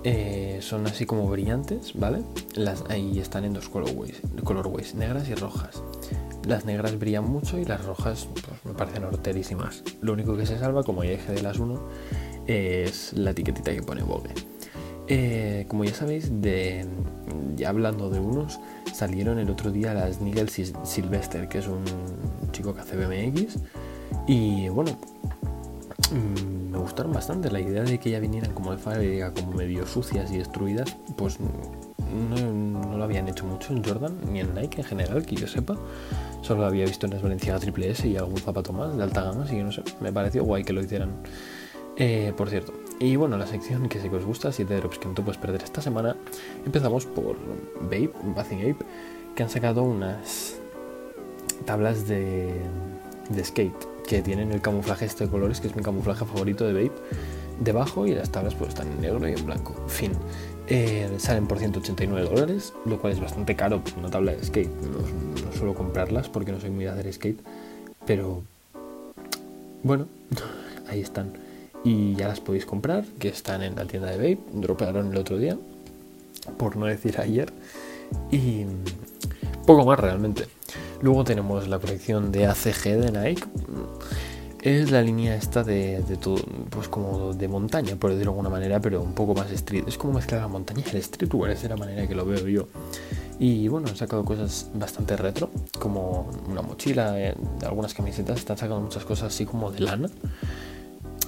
Eh, 0.05 0.61
son 0.63 0.87
así 0.87 1.05
como 1.05 1.29
brillantes, 1.29 1.93
¿vale? 1.95 2.23
Las, 2.55 2.85
ahí 2.89 3.19
están 3.19 3.45
en 3.45 3.53
dos 3.53 3.69
colorways, 3.69 4.23
colorways, 4.45 4.95
negras 4.95 5.29
y 5.29 5.35
rojas. 5.35 5.83
Las 6.47 6.65
negras 6.65 6.99
brillan 6.99 7.29
mucho 7.29 7.59
y 7.59 7.65
las 7.65 7.85
rojas 7.85 8.29
pues, 8.33 8.65
me 8.65 8.73
parecen 8.73 9.05
horterísimas. 9.05 9.83
Lo 10.01 10.13
único 10.13 10.37
que 10.37 10.47
se 10.47 10.59
salva, 10.59 10.83
como 10.83 11.05
ya 11.05 11.17
de 11.17 11.43
las 11.43 11.59
1, 11.59 11.81
es 12.47 13.13
la 13.13 13.31
etiquetita 13.31 13.73
que 13.73 13.83
pone 13.83 14.03
Vogue. 14.03 14.35
Eh, 15.09 15.65
como 15.69 15.85
ya 15.85 15.95
sabéis, 15.95 16.43
de, 16.43 16.87
ya 17.57 17.71
hablando 17.71 18.11
de 18.11 18.21
unos, 18.21 18.61
salieron 18.93 19.39
el 19.39 19.49
otro 19.49 19.71
día 19.71 19.95
las 19.95 20.21
Nigel 20.21 20.49
Sylvester, 20.49 21.49
que 21.49 21.59
es 21.59 21.67
un 21.67 21.83
chico 22.53 22.75
que 22.75 22.81
hace 22.81 22.97
BMX. 22.97 23.59
Y 24.27 24.69
bueno, 24.69 24.99
mm, 26.13 26.71
me 26.73 26.79
gustaron 26.79 27.13
bastante. 27.13 27.51
La 27.51 27.61
idea 27.61 27.83
de 27.83 27.99
que 27.99 28.11
ya 28.11 28.21
vinieran 28.21 28.53
como 28.53 28.73
de 28.73 28.79
fábrica, 28.79 29.33
como 29.33 29.53
medio 29.53 29.87
sucias 29.87 30.31
y 30.31 30.39
destruidas, 30.39 30.95
pues 31.17 31.39
no, 32.09 32.97
lo 32.97 33.05
habían 33.05 33.29
hecho 33.29 33.45
mucho 33.45 33.73
en 33.73 33.85
Jordan, 33.85 34.17
ni 34.31 34.41
en 34.41 34.55
Nike 34.55 34.81
en 34.81 34.87
general, 34.87 35.25
que 35.25 35.37
yo 35.37 35.47
sepa. 35.47 35.77
Solo 36.43 36.63
lo 36.63 36.67
había 36.67 36.85
visto 36.85 37.07
en 37.07 37.13
las 37.13 37.23
Valenciaga 37.23 37.59
Triple 37.59 37.91
S 37.91 38.07
y 38.07 38.17
algún 38.17 38.39
zapato 38.39 38.73
más 38.73 38.97
de 38.97 39.03
alta 39.03 39.23
gama, 39.23 39.45
así 39.45 39.57
que 39.57 39.65
no 39.65 39.73
sé, 39.73 39.83
me 40.01 40.13
pareció 40.13 40.45
guay 40.45 40.65
que 40.65 40.73
lo 40.73 40.83
hicieran. 40.83 41.11
Eh, 41.97 42.33
por 42.37 42.49
cierto, 42.49 42.73
y 43.01 43.17
bueno, 43.17 43.37
la 43.37 43.47
sección 43.47 43.89
que 43.89 44.01
sé 44.01 44.09
que 44.09 44.17
os 44.17 44.25
gusta, 44.25 44.53
7 44.53 44.77
drops 44.77 44.99
que 44.99 45.09
no 45.09 45.15
te 45.15 45.23
puedes 45.23 45.39
perder 45.39 45.63
esta 45.63 45.83
semana, 45.83 46.17
empezamos 46.65 47.07
por 47.07 47.37
Babe, 47.81 48.13
Bathing 48.37 48.61
Ape, 48.61 48.85
que 49.35 49.43
han 49.43 49.51
sacado 49.51 49.83
unas 49.83 50.57
tablas 51.65 52.09
de, 52.09 52.61
skate 53.43 53.87
que 54.07 54.23
tienen 54.23 54.53
el 54.53 54.61
camuflaje 54.61 55.05
este 55.05 55.25
de 55.25 55.31
colores, 55.31 55.61
que 55.61 55.69
es 55.69 55.77
mi 55.77 55.83
camuflaje 55.83 56.25
favorito 56.25 56.67
de 56.67 56.73
Babe, 56.73 56.93
debajo 57.61 58.07
y 58.07 58.15
las 58.15 58.31
tablas 58.31 58.55
pues 58.55 58.71
están 58.71 58.89
en 58.89 59.01
negro 59.01 59.29
y 59.29 59.33
en 59.33 59.45
blanco. 59.47 59.75
Fin. 59.87 60.13
Eh, 60.71 61.09
salen 61.19 61.47
por 61.47 61.59
189 61.59 62.29
dólares, 62.29 62.75
lo 62.85 62.99
cual 62.99 63.15
es 63.15 63.21
bastante 63.21 63.57
caro 63.57 63.83
por 63.83 63.99
una 63.99 64.11
tabla 64.11 64.33
de 64.33 64.45
skate. 64.45 64.69
No, 64.69 65.53
suelo 65.57 65.75
comprarlas 65.75 66.29
porque 66.29 66.53
no 66.53 66.61
soy 66.61 66.69
muy 66.69 66.85
de 66.85 66.91
hacer 66.91 67.11
skate, 67.11 67.41
pero 68.07 68.43
bueno, 69.83 70.07
ahí 70.89 71.01
están. 71.01 71.33
Y 71.85 72.15
ya 72.17 72.29
las 72.29 72.41
podéis 72.41 72.67
comprar, 72.67 73.05
que 73.19 73.29
están 73.29 73.63
en 73.63 73.77
la 73.77 73.87
tienda 73.87 74.11
de 74.11 74.17
Babe, 74.17 74.39
dropearon 74.53 75.11
el 75.11 75.17
otro 75.17 75.39
día, 75.39 75.57
por 76.59 76.77
no 76.77 76.85
decir 76.85 77.19
ayer, 77.19 77.51
y 78.31 78.65
poco 79.67 79.87
más 79.87 79.99
realmente. 79.99 80.47
Luego 81.01 81.25
tenemos 81.25 81.67
la 81.67 81.79
colección 81.79 82.31
de 82.31 82.47
ACG 82.47 82.83
de 82.83 83.13
Nike 83.13 83.45
es 84.69 84.91
la 84.91 85.03
línea 85.03 85.35
esta 85.35 85.65
de, 85.65 86.03
todo, 86.21 86.37
pues 86.71 86.89
como 86.89 87.33
de 87.33 87.49
montaña, 87.49 87.97
por 87.97 88.11
decirlo 88.11 88.33
de 88.33 88.37
alguna 88.37 88.51
manera, 88.51 88.81
pero 88.81 89.03
un 89.03 89.15
poco 89.15 89.35
más 89.35 89.51
street. 89.51 89.85
Es 89.87 89.97
como 89.97 90.15
mezclar 90.15 90.41
la 90.41 90.49
montaña 90.49 90.83
y 90.87 90.97
el 90.97 91.03
streetwear, 91.03 91.51
es 91.53 91.63
de 91.63 91.69
la 91.69 91.77
manera 91.77 92.07
que 92.07 92.15
lo 92.15 92.25
veo 92.25 92.47
yo. 92.47 92.69
Y 93.39 93.69
bueno, 93.69 93.89
han 93.89 93.97
sacado 93.97 94.25
cosas 94.25 94.71
bastante 94.75 95.17
retro, 95.17 95.51
como 95.79 96.29
una 96.49 96.63
mochila, 96.63 97.19
eh, 97.21 97.35
algunas 97.65 97.95
camisetas, 97.95 98.39
están 98.39 98.59
sacando 98.59 98.81
muchas 98.81 99.05
cosas 99.05 99.33
así 99.33 99.45
como 99.45 99.71
de 99.71 99.81
lana. 99.81 100.11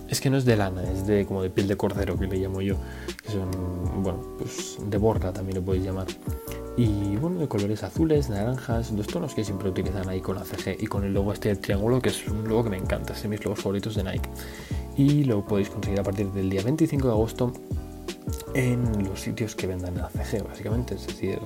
Es 0.08 0.20
que 0.20 0.28
no 0.28 0.36
es 0.36 0.44
de 0.44 0.56
lana, 0.56 0.82
es 0.82 1.06
de 1.06 1.24
como 1.24 1.42
de 1.42 1.50
piel 1.50 1.68
de 1.68 1.76
cordero 1.76 2.18
que 2.18 2.26
le 2.26 2.36
llamo 2.36 2.60
yo, 2.60 2.76
que 3.24 3.38
bueno, 3.96 4.36
pues 4.38 4.78
de 4.84 4.98
borra 4.98 5.32
también 5.32 5.58
lo 5.58 5.64
podéis 5.64 5.84
llamar 5.84 6.06
y 6.76 7.16
bueno, 7.16 7.40
de 7.40 7.48
colores 7.48 7.82
azules, 7.82 8.30
naranjas, 8.30 8.94
dos 8.96 9.06
tonos 9.06 9.34
que 9.34 9.44
siempre 9.44 9.68
utilizan 9.68 10.08
ahí 10.08 10.20
con 10.20 10.36
la 10.36 10.44
CG 10.44 10.76
y 10.78 10.86
con 10.86 11.04
el 11.04 11.12
logo 11.12 11.32
este 11.32 11.48
del 11.48 11.58
triángulo, 11.58 12.00
que 12.00 12.10
es 12.10 12.26
un 12.28 12.48
logo 12.48 12.64
que 12.64 12.70
me 12.70 12.76
encanta, 12.76 13.12
es 13.12 13.22
de 13.22 13.28
mis 13.28 13.44
logos 13.44 13.60
favoritos 13.60 13.94
de 13.94 14.04
Nike. 14.04 14.28
Y 14.96 15.24
lo 15.24 15.44
podéis 15.44 15.70
conseguir 15.70 16.00
a 16.00 16.02
partir 16.02 16.30
del 16.32 16.48
día 16.48 16.62
25 16.62 17.06
de 17.06 17.12
agosto 17.12 17.52
en 18.54 19.04
los 19.04 19.20
sitios 19.20 19.54
que 19.54 19.66
vendan 19.66 19.96
la 19.96 20.08
CG, 20.10 20.42
básicamente. 20.42 20.94
Es 20.94 21.06
decir, 21.06 21.38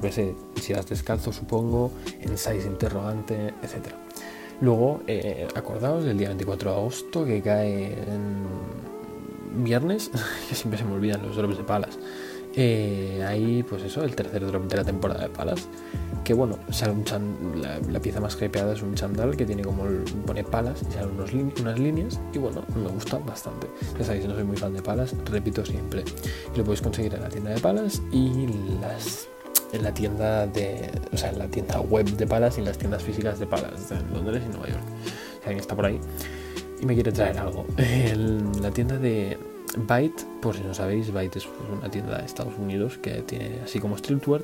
yo 0.00 0.12
sé, 0.12 0.34
si 0.60 0.72
vas 0.72 0.86
descalzo, 0.88 1.32
supongo, 1.32 1.90
en 2.20 2.36
size 2.36 2.66
interrogante, 2.66 3.54
etc. 3.62 3.94
Luego, 4.60 5.02
eh, 5.06 5.46
acordaos 5.54 6.04
del 6.04 6.18
día 6.18 6.28
24 6.28 6.70
de 6.70 6.76
agosto, 6.76 7.24
que 7.24 7.40
cae 7.42 7.92
en 7.92 9.64
viernes, 9.64 10.10
que 10.48 10.54
siempre 10.54 10.78
se 10.78 10.84
me 10.84 10.94
olvidan 10.94 11.22
los 11.22 11.36
drops 11.36 11.58
de 11.58 11.64
palas. 11.64 11.98
Eh, 12.60 13.24
ahí, 13.24 13.62
pues 13.62 13.84
eso, 13.84 14.02
el 14.02 14.16
tercer 14.16 14.44
drop 14.44 14.64
de 14.64 14.76
la 14.76 14.82
temporada 14.82 15.22
de 15.22 15.28
palas. 15.28 15.68
Que 16.24 16.34
bueno, 16.34 16.58
sale 16.70 16.92
un 16.92 17.62
la, 17.62 18.00
pieza 18.00 18.20
más 18.20 18.36
hypeada 18.42 18.72
es 18.72 18.82
un 18.82 18.96
chandal 18.96 19.36
que 19.36 19.46
tiene 19.46 19.62
como 19.62 19.84
pone 20.26 20.42
palas 20.42 20.82
y 20.82 20.92
salen 20.92 21.10
unas 21.60 21.78
líneas. 21.78 22.18
Y 22.34 22.38
bueno, 22.38 22.64
me 22.74 22.88
gusta 22.88 23.18
bastante. 23.18 23.68
Ya 23.96 24.04
sabéis, 24.04 24.26
no 24.26 24.34
soy 24.34 24.42
muy 24.42 24.56
fan 24.56 24.74
de 24.74 24.82
palas, 24.82 25.14
repito 25.30 25.64
siempre. 25.64 26.02
lo 26.56 26.64
podéis 26.64 26.82
conseguir 26.82 27.14
en 27.14 27.22
la 27.22 27.28
tienda 27.28 27.50
de 27.50 27.60
palas 27.60 28.02
y 28.10 28.48
las 28.80 29.28
en 29.72 29.84
la 29.84 29.94
tienda 29.94 30.44
de. 30.48 30.90
O 31.12 31.16
sea, 31.16 31.30
en 31.30 31.38
la 31.38 31.46
tienda 31.46 31.78
web 31.80 32.06
de 32.06 32.26
palas 32.26 32.56
y 32.56 32.60
en 32.60 32.66
las 32.66 32.76
tiendas 32.76 33.04
físicas 33.04 33.38
de 33.38 33.46
palas 33.46 33.88
de 33.88 34.00
Londres 34.12 34.42
y 34.44 34.48
Nueva 34.48 34.66
York. 34.66 34.82
Si 35.04 35.44
alguien 35.44 35.60
está 35.60 35.76
por 35.76 35.86
ahí 35.86 36.00
y 36.80 36.86
me 36.86 36.94
quiere 36.94 37.12
traer 37.12 37.38
algo. 37.38 37.66
En 37.76 38.60
la 38.60 38.72
tienda 38.72 38.98
de 38.98 39.38
Byte, 39.76 40.24
por 40.40 40.56
si 40.56 40.62
no 40.62 40.74
sabéis, 40.74 41.12
Byte 41.12 41.36
es 41.36 41.48
una 41.70 41.90
tienda 41.90 42.18
de 42.18 42.24
Estados 42.24 42.54
Unidos 42.58 42.98
que 42.98 43.22
tiene, 43.22 43.60
así 43.64 43.80
como 43.80 43.96
Streetwear, 43.98 44.42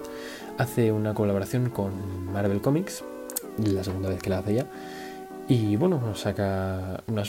hace 0.59 0.93
una 0.93 1.15
colaboración 1.15 1.71
con 1.71 1.93
Marvel 2.33 2.61
Comics, 2.61 3.05
la 3.59 3.83
segunda 3.85 4.09
vez 4.09 4.21
que 4.23 4.31
la 4.31 4.39
hace 4.39 4.55
ya, 4.55 4.67
y 5.49 5.77
bueno, 5.77 6.15
saca 6.15 7.03
una, 7.07 7.23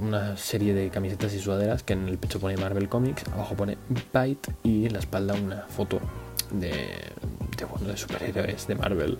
una 0.00 0.36
serie 0.36 0.74
de 0.74 0.90
camisetas 0.90 1.34
y 1.34 1.38
sudaderas 1.38 1.82
que 1.82 1.92
en 1.92 2.08
el 2.08 2.18
pecho 2.18 2.40
pone 2.40 2.56
Marvel 2.56 2.88
Comics, 2.88 3.24
abajo 3.32 3.54
pone 3.54 3.76
Byte 4.12 4.50
y 4.62 4.86
en 4.86 4.92
la 4.92 4.98
espalda 4.98 5.34
una 5.34 5.62
foto 5.68 6.00
de, 6.50 6.68
de, 6.70 7.86
de 7.86 7.96
superhéroes 7.96 8.66
de 8.66 8.74
Marvel. 8.74 9.18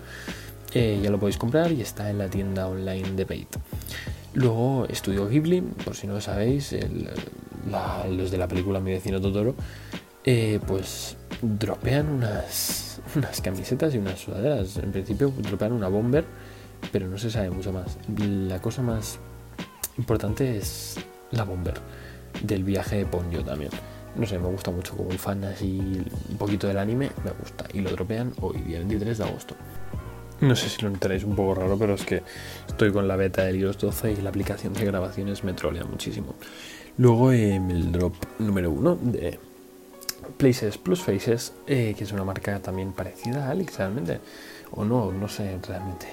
Eh, 0.73 1.01
ya 1.03 1.11
lo 1.11 1.19
podéis 1.19 1.37
comprar 1.37 1.73
y 1.73 1.81
está 1.81 2.11
en 2.11 2.19
la 2.19 2.29
tienda 2.29 2.69
online 2.69 3.13
de 3.13 3.25
Byte. 3.25 3.59
Luego 4.35 4.87
Estudio 4.89 5.29
Ghibli, 5.29 5.61
por 5.61 5.97
si 5.97 6.07
no 6.07 6.15
lo 6.15 6.21
sabéis, 6.21 6.75
los 8.09 8.31
de 8.31 8.39
la 8.39 8.47
película 8.47 8.81
Mi 8.81 8.93
vecino 8.93 9.21
Totoro, 9.21 9.55
eh, 10.25 10.61
pues 10.67 11.17
dropean 11.43 12.09
unas, 12.09 13.01
unas 13.17 13.41
camisetas 13.41 13.95
y 13.95 13.99
unas 13.99 14.21
sudaderas. 14.21 14.77
En 14.77 14.93
principio 14.93 15.33
dropean 15.37 15.73
una 15.73 15.89
bomber, 15.89 16.25
pero 16.93 17.09
no 17.09 17.19
se 17.19 17.31
sabe 17.31 17.51
mucho 17.51 17.73
más. 17.73 17.99
La 18.17 18.61
cosa 18.61 18.83
más 18.83 19.19
importante 19.99 20.57
es 20.57 20.97
la 21.33 21.45
bomber 21.45 21.75
del 22.43 22.65
viaje 22.65 22.99
de 22.99 23.07
Ponyo 23.07 23.43
también. 23.43 23.71
No 24.17 24.27
sé, 24.27 24.39
me 24.39 24.49
gusta 24.49 24.71
mucho 24.71 24.97
como 24.97 25.11
fan 25.11 25.45
así 25.45 26.03
un 26.29 26.37
poquito 26.37 26.67
del 26.67 26.79
anime, 26.79 27.11
me 27.25 27.31
gusta. 27.33 27.67
Y 27.73 27.81
lo 27.81 27.91
dropean 27.91 28.33
hoy, 28.41 28.59
día 28.59 28.79
23 28.79 29.19
de 29.19 29.25
agosto. 29.25 29.55
No 30.41 30.57
sé 30.57 30.69
si 30.71 30.83
lo 30.83 30.91
notaréis 30.91 31.25
un 31.25 31.37
poco 31.37 31.55
raro, 31.55 31.77
pero 31.79 31.95
es 31.95 32.05
que 32.05 32.23
estoy 32.67 32.93
con 32.93 33.07
la 33.07 33.17
beta 33.17 33.45
del 33.45 33.57
iOS 33.57 33.79
12 33.79 34.13
y 34.13 34.17
la 34.17 34.31
aplicación 34.31 34.73
de 34.73 34.85
grabaciones 34.85 35.45
me 35.45 35.53
trolea 35.53 35.85
muchísimo. 35.85 36.35
Luego 36.97 37.33
el 37.33 37.93
drop 37.93 38.15
número 38.39 38.71
uno 38.71 38.97
de 38.97 39.39
Places 40.37 40.79
Plus 40.79 41.01
Faces, 41.01 41.53
eh, 41.67 41.95
que 41.97 42.05
es 42.05 42.13
una 42.13 42.25
marca 42.25 42.59
también 42.61 42.93
parecida 42.93 43.47
a 43.47 43.51
Alex 43.51 43.79
realmente. 43.79 44.21
O 44.73 44.85
no, 44.85 45.13
no 45.13 45.29
sé 45.29 45.59
realmente. 45.67 46.07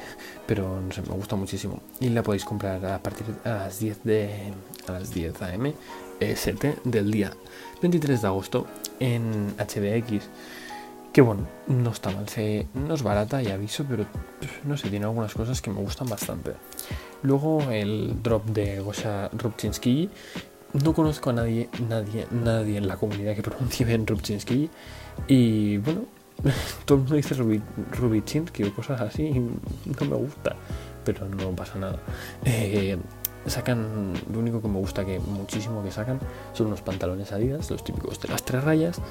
Pero 0.46 0.82
no 0.82 0.92
sé, 0.92 1.02
me 1.04 1.14
gusta 1.14 1.36
muchísimo. 1.36 1.82
Y 2.00 2.10
la 2.10 2.24
podéis 2.24 2.44
comprar 2.44 2.86
a 2.86 3.02
partir 3.02 3.28
de 3.28 3.50
las 3.50 3.80
10 3.80 4.04
de 4.04 4.54
a 4.88 4.92
las 4.92 5.14
10 5.14 5.42
am 5.42 5.74
EST 6.20 6.84
del 6.84 7.12
día 7.12 7.32
23 7.82 8.22
de 8.22 8.28
agosto 8.28 8.66
en 9.00 9.54
HDX 9.58 10.28
que 11.18 11.24
bueno, 11.24 11.48
no 11.66 11.90
está 11.90 12.12
mal, 12.12 12.28
no 12.76 12.94
es 12.94 13.02
barata 13.02 13.42
y 13.42 13.48
aviso, 13.48 13.84
pero 13.90 14.06
no 14.66 14.78
sé, 14.78 14.88
tiene 14.92 15.06
algunas 15.06 15.34
cosas 15.34 15.64
que 15.64 15.72
me 15.72 15.82
gustan 15.82 16.08
bastante. 16.08 16.54
Luego 17.24 17.60
el 17.72 18.22
drop 18.22 18.46
de 18.46 18.80
Gosha 18.82 19.28
Rubchinsky. 19.30 20.12
No 20.74 20.94
conozco 20.94 21.32
a 21.32 21.34
nadie, 21.34 21.70
nadie, 21.90 22.28
nadie 22.30 22.78
en 22.78 22.88
la 22.88 22.98
comunidad 22.98 23.34
que 23.34 23.42
pronuncie 23.50 23.84
bien 23.84 24.06
Rubchinsky. 24.06 24.70
Y 25.28 25.78
bueno, 25.78 26.02
todo 26.86 27.00
el 27.00 27.02
mundo 27.02 27.16
dice 27.16 27.34
Rubichinsky 27.34 28.66
o 28.66 28.76
cosas 28.76 29.02
así 29.02 29.24
y 29.24 29.40
no 29.40 30.06
me 30.08 30.18
gusta, 30.18 30.56
pero 31.04 31.28
no 31.28 31.50
pasa 31.56 31.80
nada. 31.80 32.00
Eh, 32.46 32.96
sacan, 33.50 34.14
lo 34.32 34.40
único 34.40 34.62
que 34.62 34.68
me 34.68 34.80
gusta 34.80 35.06
que 35.06 35.20
muchísimo 35.20 35.84
que 35.84 35.92
sacan 35.92 36.20
son 36.54 36.68
unos 36.68 36.82
pantalones 36.82 37.32
Adidas, 37.32 37.70
los 37.72 37.84
típicos 37.84 38.20
de 38.22 38.28
las 38.30 38.44
tres 38.44 38.64
rayas 38.64 39.02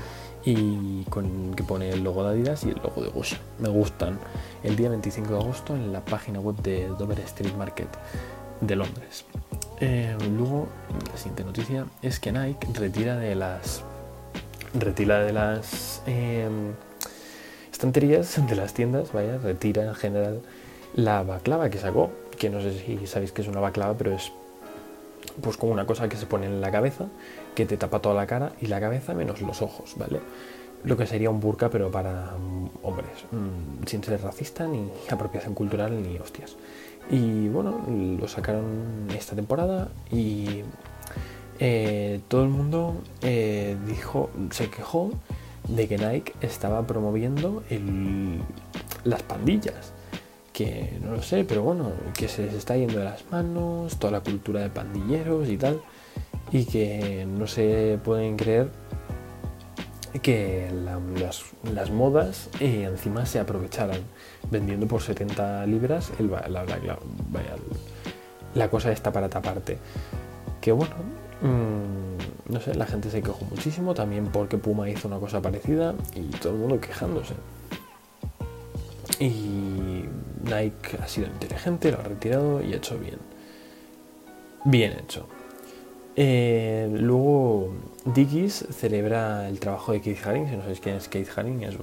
y 0.45 1.05
con 1.05 1.55
que 1.55 1.63
pone 1.63 1.91
el 1.91 2.05
logo 2.05 2.23
de 2.25 2.31
Adidas 2.31 2.65
y 2.65 2.71
el 2.71 2.77
logo 2.77 3.03
de 3.03 3.11
Gosha. 3.11 3.39
Me 3.59 3.69
gustan. 3.69 4.19
El 4.63 4.77
día 4.77 4.89
25 4.89 5.33
de 5.33 5.39
agosto 5.41 5.75
en 5.75 5.93
la 5.93 6.05
página 6.05 6.41
web 6.41 6.57
de 6.57 6.89
Dover 6.89 7.21
Street 7.21 7.55
Market 7.55 7.89
de 8.61 8.77
Londres. 8.77 9.25
Eh, 9.81 10.17
luego, 10.37 10.69
la 11.11 11.17
siguiente 11.17 11.45
noticia 11.45 11.87
es 12.03 12.19
que 12.19 12.33
Nike 12.33 12.67
retira 12.75 13.17
de 13.17 13.35
las 13.35 13.83
retira 14.75 15.21
de 15.21 15.33
las 15.33 16.03
eh, 16.07 16.49
estanterías 17.71 18.47
de 18.47 18.57
las 18.57 18.75
tiendas, 18.75 19.13
vaya, 19.13 19.39
retira 19.39 19.85
en 19.85 19.95
general 19.95 20.43
la 20.95 21.23
baclava 21.23 21.69
que 21.69 21.79
sacó, 21.79 22.11
que 22.37 22.51
no 22.51 22.61
sé 22.61 22.79
si 22.79 23.07
sabéis 23.07 23.33
que 23.33 23.43
es 23.43 23.49
una 23.49 23.61
baclava, 23.61 23.95
pero 23.97 24.15
es 24.15 24.33
pues 25.41 25.57
como 25.57 25.73
una 25.73 25.87
cosa 25.87 26.09
que 26.09 26.17
se 26.17 26.27
pone 26.27 26.47
en 26.47 26.61
la 26.61 26.71
cabeza, 26.71 27.07
que 27.55 27.67
te 27.67 27.77
tapa 27.77 28.01
toda 28.01 28.15
la 28.15 28.27
cara 28.27 28.53
y 28.61 28.67
la 28.67 28.81
cabeza 28.81 29.15
menos 29.15 29.41
los 29.43 29.63
ojos, 29.63 29.95
¿vale? 29.97 30.21
Lo 30.85 30.97
que 30.97 31.07
sería 31.07 31.31
un 31.31 31.41
burka, 31.41 31.69
pero 31.69 31.91
para 31.91 32.33
hombres, 32.83 33.25
mm, 33.33 33.87
sin 33.87 34.03
ser 34.05 34.21
racista, 34.23 34.67
ni 34.67 34.91
apropiación 35.11 35.55
cultural, 35.55 36.03
ni 36.03 36.19
hostias. 36.19 36.57
Y 37.11 37.49
bueno, 37.49 37.85
lo 37.89 38.27
sacaron 38.27 39.09
esta 39.17 39.37
temporada 39.37 39.89
y 40.11 40.63
eh, 41.61 42.21
todo 42.29 42.43
el 42.43 42.51
mundo 42.51 42.97
eh, 43.23 43.77
dijo, 43.87 44.31
se 44.51 44.69
quejó 44.71 45.11
de 45.69 45.89
que 45.89 45.99
Nike 45.99 46.35
estaba 46.41 46.87
promoviendo 46.87 47.63
las 49.05 49.23
pandillas. 49.23 49.93
Que 50.57 50.99
no 51.03 51.13
lo 51.13 51.23
sé, 51.23 51.45
pero 51.45 51.63
bueno, 51.63 51.93
que 52.17 52.29
se 52.29 52.45
les 52.47 52.55
está 52.55 52.79
yendo 52.79 52.99
de 52.99 53.05
las 53.05 53.31
manos, 53.31 53.99
toda 53.99 54.13
la 54.13 54.21
cultura 54.21 54.63
de 54.63 54.71
pandilleros 54.71 55.51
y 55.51 55.59
tal, 55.59 55.83
y 56.51 56.65
que 56.65 57.27
no 57.29 57.47
se 57.47 57.99
pueden 58.03 58.39
creer 58.39 58.71
que 60.21 60.73
las, 61.75 61.91
modas 61.91 62.49
eh, 62.59 62.85
encima 62.85 63.27
se 63.27 63.39
aprovecharan 63.39 64.01
vendiendo 64.51 64.87
por 64.87 65.03
70 65.03 65.67
libras 65.67 66.11
el, 66.19 66.31
la, 66.31 66.65
la, 68.55 68.71
cosa 68.71 68.93
está 68.93 69.13
para 69.13 69.29
taparte. 69.29 69.77
Que 70.63 70.73
bueno, 70.73 70.95
mmm, 71.43 72.53
no 72.53 72.61
sé, 72.61 72.75
la 72.75 72.87
gente 72.87 73.11
se 73.11 73.21
quejó 73.21 73.45
muchísimo 73.51 73.93
también 73.93 74.29
porque 74.29 74.57
Puma 74.57 74.89
hizo 74.89 75.07
una 75.07 75.19
cosa 75.19 75.43
parecida 75.43 75.95
y 76.15 76.23
todo 76.39 76.55
el 76.55 76.61
mundo 76.61 76.81
quejándose. 76.81 77.35
Y 79.21 79.76
Nike 80.47 80.99
ha 81.03 81.09
sido 81.09 81.27
inteligente, 81.27 81.93
lo 81.93 82.01
ha 82.01 82.03
retirado 82.03 82.63
y 82.63 82.73
ha 82.73 82.77
hecho 82.77 82.99
bien. 82.99 83.19
Bien 84.65 84.93
hecho. 84.93 85.27
Eh, 86.17 86.89
luego, 86.91 87.73
Dickies 88.07 88.67
celebra 88.71 89.49
el 89.49 89.61
trabajo 89.61 89.93
de 89.93 90.01
Keith 90.01 90.27
Haring. 90.27 90.49
Si 90.49 90.57
no 90.57 90.63
sabéis 90.63 90.81
quién 90.81 90.97
es 90.97 91.09
Keith 91.09 91.29
Haring, 91.37 91.63
es 91.63 91.77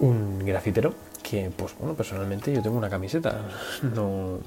un, 0.00 0.38
grafitero 0.44 0.94
que, 1.22 1.50
pues 1.56 1.74
bueno, 1.78 1.94
personalmente 1.94 2.52
yo 2.52 2.62
tengo 2.62 2.76
una 2.76 2.90
camiseta, 2.90 3.48
no, 3.82 4.38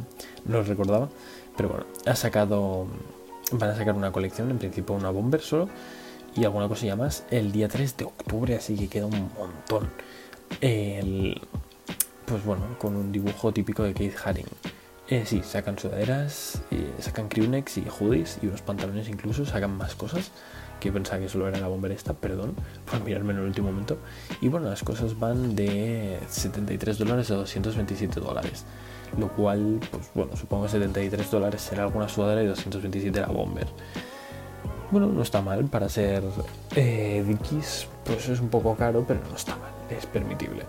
no 0.46 0.58
lo 0.58 0.64
recordaba, 0.64 1.10
pero 1.58 1.70
bueno, 1.70 1.86
ha 2.06 2.16
sacado, 2.16 2.88
van 3.52 3.72
a 3.72 3.76
sacar 3.76 3.96
una 3.96 4.12
colección, 4.12 4.50
en 4.52 4.58
principio 4.58 4.96
una 4.96 5.10
bomber 5.10 5.42
solo 5.42 5.68
y 6.36 6.46
alguna 6.46 6.68
cosilla 6.68 6.96
más 6.96 7.26
el 7.30 7.52
día 7.52 7.68
3 7.68 7.98
de 7.98 8.06
octubre, 8.06 8.56
así 8.56 8.76
que 8.76 8.88
queda 8.88 9.08
un 9.08 9.30
montón. 9.38 9.90
Pues 12.32 12.46
bueno, 12.46 12.64
con 12.80 12.96
un 12.96 13.12
dibujo 13.12 13.52
típico 13.52 13.84
de 13.84 13.94
Keith 13.94 14.16
Haring. 14.24 14.48
Eh, 15.10 15.26
sí, 15.26 15.42
sacan 15.44 15.78
sudaderas, 15.78 16.62
sacan 17.00 17.28
crewnecks 17.28 17.78
y 17.78 17.86
hoodies 17.86 18.40
y 18.42 18.48
unos 18.48 18.62
pantalones 18.62 19.10
incluso, 19.10 19.46
sacan 19.46 19.76
más 19.76 19.94
cosas 19.96 20.32
que 20.80 20.92
pensaba 20.92 21.20
que 21.20 21.28
solo 21.28 21.48
era 21.50 21.60
la 21.60 21.68
bomber 21.68 21.92
esta, 21.92 22.14
perdón 22.14 22.56
por 22.90 23.04
mirarme 23.04 23.34
en 23.34 23.40
el 23.40 23.46
último 23.46 23.70
momento. 23.72 23.98
Y 24.40 24.48
bueno, 24.48 24.70
las 24.70 24.82
cosas 24.84 25.20
van 25.20 25.56
de 25.56 26.20
73 26.30 26.98
dólares 26.98 27.30
a 27.32 27.36
227 27.36 28.22
dólares, 28.22 28.66
lo 29.18 29.28
cual, 29.28 29.82
pues 29.92 30.10
bueno, 30.16 30.36
supongo 30.38 30.64
que 30.64 30.70
73 30.72 31.30
dólares 31.30 31.62
será 31.62 31.84
alguna 31.84 32.08
sudadera 32.08 32.44
y 32.44 32.48
227 32.48 33.20
la 33.20 33.28
bomber. 33.28 33.68
Bueno, 34.90 35.08
no 35.08 35.22
está 35.22 35.42
mal 35.42 35.66
para 35.66 35.90
ser 35.90 36.24
eh, 36.76 37.24
Dickies, 37.28 37.88
pues 38.06 38.30
es 38.30 38.40
un 38.40 38.50
poco 38.50 38.76
caro, 38.76 39.04
pero 39.06 39.20
no 39.30 39.36
está 39.36 39.58
mal, 39.58 39.72
es 39.90 40.06
permitible. 40.06 40.66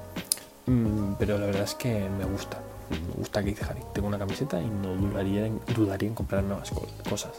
Mm, 0.66 1.14
pero 1.18 1.38
la 1.38 1.46
verdad 1.46 1.64
es 1.64 1.74
que 1.74 2.08
me 2.08 2.24
gusta 2.24 2.58
me 2.92 3.14
gusta 3.14 3.42
Keith 3.42 3.62
Harry. 3.62 3.80
Tengo 3.92 4.08
una 4.08 4.18
camiseta 4.18 4.60
y 4.60 4.66
no 4.66 4.94
dudaría 4.94 5.46
en, 5.46 5.60
en 5.66 6.14
comprar 6.14 6.44
nuevas 6.44 6.70
cosas. 7.08 7.32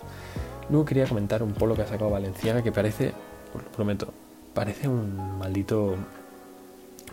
Luego 0.70 0.86
quería 0.86 1.06
comentar 1.08 1.44
un 1.44 1.54
polo 1.54 1.76
que 1.76 1.84
ha 1.84 1.88
sacado 1.88 2.10
Valenciaga 2.10 2.64
que 2.64 2.72
parece, 2.72 3.14
os 3.54 3.64
lo 3.64 3.70
prometo, 3.70 4.14
parece 4.54 4.88
un 4.88 5.38
maldito. 5.38 5.96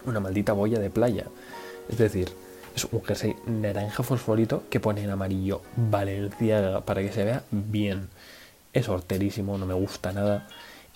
una 0.06 0.20
maldita 0.20 0.52
boya 0.52 0.78
de 0.78 0.90
playa. 0.90 1.26
Es 1.88 1.98
decir, 1.98 2.30
es 2.74 2.84
un 2.84 3.02
jersey 3.02 3.36
naranja 3.46 4.02
fosforito 4.02 4.62
que 4.70 4.80
pone 4.80 5.02
en 5.02 5.10
amarillo 5.10 5.62
Valenciaga 5.76 6.82
para 6.82 7.02
que 7.02 7.12
se 7.12 7.24
vea 7.24 7.42
bien. 7.50 8.08
Es 8.72 8.88
horterísimo, 8.88 9.58
no 9.58 9.66
me 9.66 9.74
gusta 9.74 10.12
nada. 10.12 10.46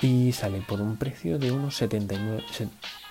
Y 0.00 0.32
sale 0.32 0.60
por 0.60 0.80
un 0.80 0.96
precio 0.96 1.38
de 1.38 1.52
unos 1.52 1.76
79, 1.76 2.44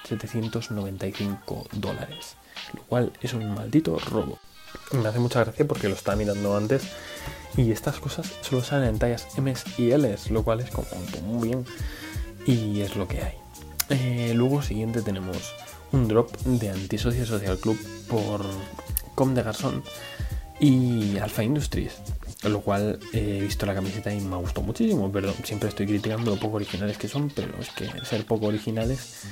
795 0.04 1.68
dólares 1.74 2.36
lo 2.74 2.84
cual 2.84 3.12
es 3.22 3.34
un 3.34 3.54
maldito 3.54 3.98
robo. 4.00 4.40
Me 4.92 5.08
hace 5.08 5.20
mucha 5.20 5.44
gracia 5.44 5.68
porque 5.68 5.88
lo 5.88 5.96
estaba 5.96 6.18
mirando 6.18 6.56
antes 6.56 6.84
y 7.56 7.72
estas 7.72 8.00
cosas 8.00 8.32
solo 8.42 8.64
salen 8.64 8.90
en 8.90 9.00
tallas 9.00 9.28
M 9.38 9.54
y 9.78 9.92
L, 9.92 10.16
lo 10.30 10.44
cual 10.44 10.62
es 10.62 10.72
como 10.72 10.88
muy 11.24 11.50
bien 11.50 11.66
y 12.46 12.82
es 12.82 12.96
lo 12.96 13.08
que 13.08 13.22
hay. 13.22 13.34
Eh, 13.90 14.34
luego 14.36 14.62
siguiente 14.62 15.02
tenemos 15.02 15.54
un 15.92 16.08
drop 16.08 16.36
de 16.44 16.70
Antisocia 16.70 17.26
Social 17.26 17.58
Club 17.60 17.78
por 18.08 18.42
Com 19.14 19.36
de 19.36 19.44
Garzón 19.44 19.84
y 20.60 21.18
Alpha 21.18 21.44
Industries, 21.44 21.94
lo 22.44 22.62
cual 22.62 23.00
he 23.14 23.42
visto 23.42 23.66
la 23.66 23.74
camiseta 23.74 24.14
y 24.14 24.20
me 24.20 24.36
gustado 24.36 24.64
muchísimo, 24.64 25.12
pero 25.12 25.34
siempre 25.44 25.70
estoy 25.70 25.88
criticando 25.88 26.32
lo 26.32 26.40
poco 26.40 26.58
originales 26.58 26.98
que 26.98 27.08
son, 27.08 27.30
pero 27.30 27.50
es 27.60 27.70
que 27.70 27.88
ser 28.06 28.26
poco 28.26 28.48
originales 28.48 29.26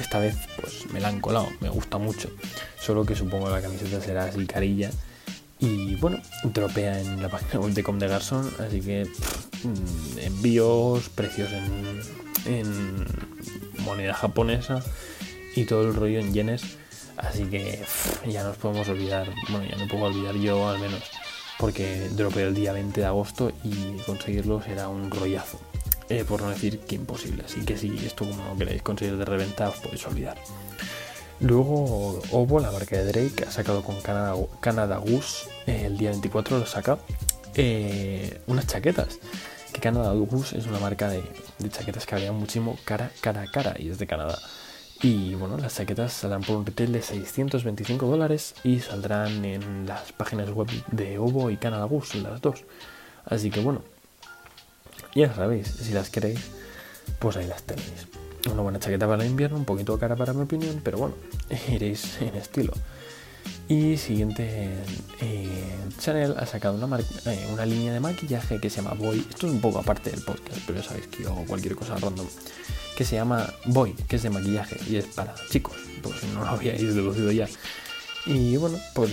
esta 0.00 0.18
vez 0.18 0.36
pues 0.60 0.90
me 0.92 1.00
la 1.00 1.08
han 1.08 1.20
colado, 1.20 1.48
me 1.60 1.68
gusta 1.68 1.98
mucho. 1.98 2.30
Solo 2.78 3.04
que 3.04 3.14
supongo 3.14 3.46
que 3.46 3.52
la 3.52 3.62
camiseta 3.62 4.00
será 4.00 4.24
así 4.24 4.46
carilla. 4.46 4.90
Y 5.58 5.96
bueno, 5.96 6.20
tropea 6.52 7.00
en 7.00 7.22
la 7.22 7.28
página 7.30 7.60
web 7.60 7.72
de 7.72 7.82
Com 7.82 7.98
de 7.98 8.08
Garson, 8.08 8.50
así 8.58 8.80
que 8.80 9.04
mm, 9.04 10.18
envíos, 10.18 11.08
precios 11.10 11.50
en, 12.46 13.06
moneda 13.84 14.14
japonesa 14.14 14.82
y 15.54 15.64
todo 15.64 15.88
el 15.88 15.94
rollo 15.94 16.20
en 16.20 16.32
yenes. 16.32 16.62
Así 17.16 17.44
que 17.44 17.82
ya 18.26 18.42
nos 18.44 18.56
podemos 18.56 18.88
olvidar, 18.88 19.28
bueno, 19.50 19.66
ya 19.68 19.76
no 19.76 19.86
puedo 19.88 20.04
olvidar 20.04 20.34
yo 20.36 20.70
al 20.70 20.78
menos, 20.78 21.02
porque 21.60 22.08
dropeo 22.12 22.48
el 22.48 22.54
día 22.54 22.72
20 22.72 23.02
de 23.02 23.06
agosto 23.06 23.52
y 23.62 23.98
conseguirlo 24.06 24.62
será 24.62 24.88
un 24.88 25.10
rollazo. 25.10 25.60
Eh, 26.08 26.24
por 26.26 26.40
no 26.42 26.48
decir 26.48 26.80
que 26.80 26.96
imposible. 26.96 27.44
Así 27.44 27.60
que 27.64 27.76
si 27.76 27.94
esto 28.04 28.26
como 28.26 28.42
no 28.42 28.56
queréis 28.56 28.82
conseguir 28.82 29.16
de 29.16 29.24
reventa, 29.24 29.68
os 29.68 29.76
podéis 29.76 30.04
olvidar. 30.06 30.38
Luego 31.38 32.20
Ovo, 32.32 32.60
la 32.60 32.70
marca 32.72 32.96
de 32.96 33.04
Drake, 33.04 33.44
ha 33.46 33.50
sacado 33.50 33.82
con 33.82 33.96
Canada 34.00 34.96
Goose, 34.96 35.48
eh, 35.66 35.84
el 35.86 35.96
día 35.96 36.10
24 36.10 36.58
lo 36.58 36.66
saca, 36.66 36.98
eh, 37.54 38.40
unas 38.46 38.66
chaquetas. 38.66 39.18
Que 39.72 39.80
Canada 39.80 40.12
Goose 40.12 40.58
es 40.58 40.66
una 40.66 40.80
marca 40.80 41.08
de, 41.08 41.22
chaquetas 41.68 42.06
que 42.06 42.14
había 42.16 42.32
muchísimo 42.32 42.76
cara, 42.84 43.10
cara 43.20 43.42
a 43.42 43.46
cara 43.46 43.76
y 43.78 43.90
es 43.90 43.98
de 43.98 44.06
Canadá. 44.06 44.38
Y 45.02 45.34
bueno, 45.34 45.56
las 45.56 45.76
chaquetas 45.76 46.12
saldrán 46.12 46.42
por 46.42 46.56
un 46.56 46.66
retail 46.66 46.92
de 46.92 47.00
625 47.00 48.06
dólares 48.06 48.54
y 48.62 48.80
saldrán 48.80 49.44
en 49.46 49.86
las 49.86 50.12
páginas 50.12 50.50
web 50.50 50.68
de 50.92 51.18
Ovo 51.18 51.50
y 51.50 51.56
Canada 51.56 51.84
Goose, 51.84 52.20
las 52.20 52.42
dos. 52.42 52.64
Así 53.24 53.50
que 53.50 53.60
bueno, 53.60 53.82
ya 55.14 55.34
sabéis, 55.34 55.68
si 55.68 55.92
las 55.94 56.10
queréis, 56.10 56.50
pues 57.18 57.36
ahí 57.38 57.46
las 57.46 57.62
tenéis. 57.62 58.08
Una 58.52 58.62
buena 58.62 58.78
chaqueta 58.78 59.08
para 59.08 59.24
el 59.24 59.30
invierno, 59.30 59.56
un 59.56 59.64
poquito 59.64 59.98
cara 59.98 60.16
para 60.16 60.34
mi 60.34 60.42
opinión, 60.42 60.80
pero 60.84 60.98
bueno, 60.98 61.14
iréis 61.72 62.20
en 62.20 62.36
estilo. 62.36 62.74
Y 63.70 63.96
siguiente, 63.98 64.82
eh, 65.20 65.48
Chanel 65.96 66.34
ha 66.36 66.44
sacado 66.44 66.74
una, 66.74 66.98
eh, 66.98 67.48
una 67.52 67.64
línea 67.64 67.92
de 67.92 68.00
maquillaje 68.00 68.58
que 68.58 68.68
se 68.68 68.82
llama 68.82 68.94
Boy. 68.94 69.24
Esto 69.30 69.46
es 69.46 69.52
un 69.52 69.60
poco 69.60 69.78
aparte 69.78 70.10
del 70.10 70.22
podcast, 70.22 70.58
pero 70.66 70.82
sabéis 70.82 71.06
que 71.06 71.22
yo 71.22 71.30
hago 71.30 71.44
cualquier 71.44 71.76
cosa 71.76 71.94
random. 71.94 72.26
Que 72.96 73.04
se 73.04 73.14
llama 73.14 73.48
Boy, 73.66 73.92
que 74.08 74.16
es 74.16 74.24
de 74.24 74.30
maquillaje 74.30 74.76
y 74.88 74.96
es 74.96 75.04
para 75.06 75.36
chicos, 75.50 75.76
pues 76.02 76.24
no 76.34 76.40
lo 76.40 76.48
habíais 76.48 76.80
deducido 76.80 77.30
ya. 77.30 77.48
Y 78.26 78.56
bueno, 78.56 78.76
pues 78.92 79.12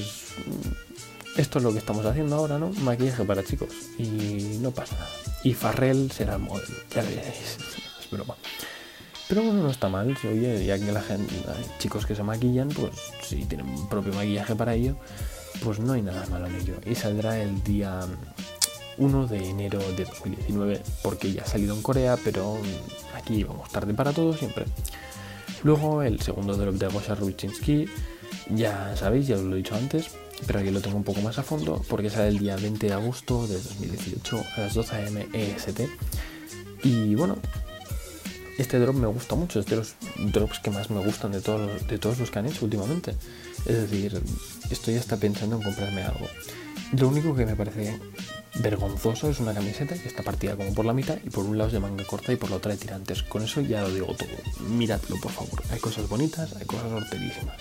esto 1.35 1.59
es 1.59 1.63
lo 1.63 1.71
que 1.71 1.77
estamos 1.77 2.03
haciendo 2.07 2.35
ahora, 2.37 2.57
¿no? 2.57 2.71
Maquillaje 2.81 3.25
para 3.25 3.43
chicos. 3.43 3.69
Y 3.99 4.57
no 4.59 4.71
pasa 4.71 4.95
nada. 4.95 5.09
Y 5.43 5.53
Farrell 5.53 6.11
será 6.11 6.33
el 6.33 6.41
modelo, 6.41 6.73
ya 6.95 7.03
veréis. 7.03 7.59
Pero 9.27 9.43
bueno, 9.43 9.63
no 9.63 9.69
está 9.69 9.89
mal. 9.89 10.17
Oye, 10.23 10.65
ya 10.65 10.79
que 10.79 10.91
la 10.91 11.01
gente, 11.01 11.33
chicos 11.79 12.05
que 12.05 12.15
se 12.15 12.23
maquillan, 12.23 12.69
pues 12.69 12.93
si 13.21 13.43
tienen 13.45 13.87
propio 13.87 14.13
maquillaje 14.13 14.55
para 14.55 14.73
ello, 14.73 14.95
pues 15.63 15.79
no 15.79 15.93
hay 15.93 16.01
nada 16.01 16.25
malo 16.27 16.47
en 16.47 16.55
ello. 16.55 16.75
Y 16.85 16.95
saldrá 16.95 17.37
el 17.41 17.61
día 17.63 18.01
1 18.97 19.27
de 19.27 19.49
enero 19.49 19.79
de 19.97 20.05
2019, 20.05 20.81
porque 21.03 21.33
ya 21.33 21.43
ha 21.43 21.47
salido 21.47 21.75
en 21.75 21.81
Corea, 21.81 22.17
pero 22.23 22.57
aquí 23.15 23.43
vamos 23.43 23.69
tarde 23.69 23.93
para 23.93 24.13
todo 24.13 24.33
siempre. 24.33 24.65
Luego 25.63 26.03
el 26.03 26.21
segundo 26.21 26.55
drop 26.55 26.75
de 26.75 26.87
Gosha 26.87 27.17
ya 28.49 28.95
sabéis, 28.95 29.27
ya 29.27 29.35
os 29.35 29.43
lo 29.43 29.55
he 29.55 29.57
dicho 29.57 29.75
antes, 29.75 30.11
pero 30.45 30.59
aquí 30.59 30.71
lo 30.71 30.81
tengo 30.81 30.97
un 30.97 31.03
poco 31.03 31.21
más 31.21 31.37
a 31.37 31.43
fondo 31.43 31.81
porque 31.89 32.09
sale 32.09 32.29
el 32.29 32.39
día 32.39 32.55
20 32.55 32.87
de 32.87 32.93
agosto 32.93 33.45
de 33.47 33.55
2018 33.55 34.43
a 34.55 34.61
las 34.61 34.73
12 34.73 34.95
am 34.95 35.17
EST. 35.33 35.81
Y 36.83 37.15
bueno, 37.15 37.37
este 38.57 38.79
drop 38.79 38.95
me 38.95 39.07
gusta 39.07 39.35
mucho, 39.35 39.59
es 39.59 39.65
de 39.65 39.75
los 39.75 39.95
drops 40.17 40.59
que 40.59 40.71
más 40.71 40.89
me 40.89 41.03
gustan 41.03 41.31
de 41.31 41.41
todos, 41.41 41.87
de 41.87 41.97
todos 41.97 42.17
los 42.19 42.31
que 42.31 42.39
han 42.39 42.47
hecho 42.47 42.65
últimamente. 42.65 43.15
Es 43.65 43.89
decir, 43.89 44.21
estoy 44.69 44.95
hasta 44.95 45.17
pensando 45.17 45.57
en 45.57 45.63
comprarme 45.63 46.03
algo. 46.03 46.27
Lo 46.97 47.09
único 47.09 47.35
que 47.35 47.45
me 47.45 47.55
parece 47.55 47.99
vergonzoso 48.59 49.29
es 49.29 49.39
una 49.39 49.53
camiseta 49.53 49.95
que 49.95 50.07
está 50.07 50.23
partida 50.23 50.55
como 50.55 50.73
por 50.73 50.85
la 50.85 50.93
mitad 50.93 51.17
y 51.23 51.29
por 51.29 51.45
un 51.45 51.57
lado 51.57 51.67
es 51.67 51.73
de 51.73 51.79
manga 51.79 52.03
corta 52.05 52.31
y 52.31 52.37
por 52.37 52.49
la 52.49 52.57
otra 52.57 52.71
de 52.71 52.77
tirantes. 52.77 53.23
Con 53.23 53.43
eso 53.43 53.61
ya 53.61 53.81
lo 53.81 53.93
digo 53.93 54.07
todo. 54.15 54.29
Miradlo, 54.69 55.17
por 55.21 55.31
favor. 55.31 55.61
Hay 55.71 55.79
cosas 55.79 56.07
bonitas, 56.07 56.55
hay 56.55 56.65
cosas 56.65 56.91
horterísimas. 56.91 57.57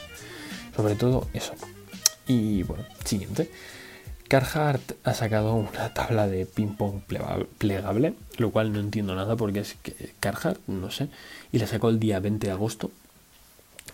Sobre 0.75 0.95
todo 0.95 1.29
eso. 1.33 1.55
Y 2.29 2.63
bueno, 2.63 2.85
siguiente. 3.05 3.51
Carhartt 4.29 4.93
ha 5.05 5.15
sacado 5.15 5.55
una 5.55 5.95
tabla 5.95 6.27
de 6.27 6.47
ping-pong 6.47 7.01
plegable, 7.59 8.15
lo 8.39 8.51
cual 8.51 8.73
no 8.73 8.81
entiendo 8.81 9.15
nada 9.15 9.37
porque 9.37 9.61
es 9.61 9.77
que 9.83 10.13
Carhartt, 10.19 10.61
no 10.67 10.91
sé, 10.91 11.09
y 11.53 11.59
la 11.59 11.67
sacó 11.67 11.91
el 11.91 12.01
día 12.01 12.19
20 12.19 12.47
de 12.47 12.53
agosto. 12.53 12.91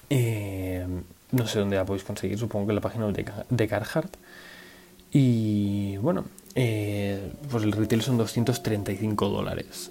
Eh, 0.09 0.87
no 1.33 1.47
sé 1.47 1.59
dónde 1.59 1.77
la 1.77 1.85
podéis 1.85 2.05
conseguir, 2.05 2.39
supongo 2.39 2.67
que 2.67 2.71
en 2.73 2.77
la 2.77 2.81
página 2.81 3.07
de, 3.09 3.27
de 3.51 3.69
Carhartt. 3.69 4.17
Y 5.13 5.99
bueno, 5.99 6.25
eh, 6.55 7.33
pues 7.51 7.65
el 7.65 7.73
retail 7.73 8.01
son 8.01 8.17
235 8.17 9.29
dólares. 9.29 9.91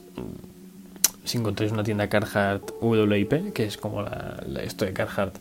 Si 1.24 1.38
encontráis 1.38 1.72
una 1.72 1.84
tienda 1.84 2.10
Carhartt 2.10 2.72
WIP, 2.82 3.54
que 3.54 3.66
es 3.66 3.78
como 3.78 4.02
la, 4.02 4.44
la 4.48 4.64
esto 4.64 4.86
de 4.86 4.94
Carhartt 4.94 5.38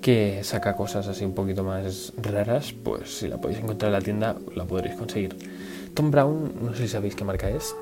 que 0.00 0.42
saca 0.44 0.74
cosas 0.76 1.06
así 1.08 1.24
un 1.24 1.34
poquito 1.34 1.62
más 1.62 2.12
raras, 2.16 2.72
pues 2.72 3.18
si 3.18 3.28
la 3.28 3.38
podéis 3.38 3.60
encontrar 3.60 3.88
en 3.88 3.92
la 3.92 4.00
tienda 4.00 4.36
la 4.54 4.64
podréis 4.64 4.96
conseguir. 4.96 5.36
Tom 5.94 6.10
Brown, 6.10 6.52
no 6.62 6.72
sé 6.74 6.82
si 6.82 6.88
sabéis 6.88 7.14
qué 7.14 7.24
marca 7.24 7.50
es, 7.50 7.74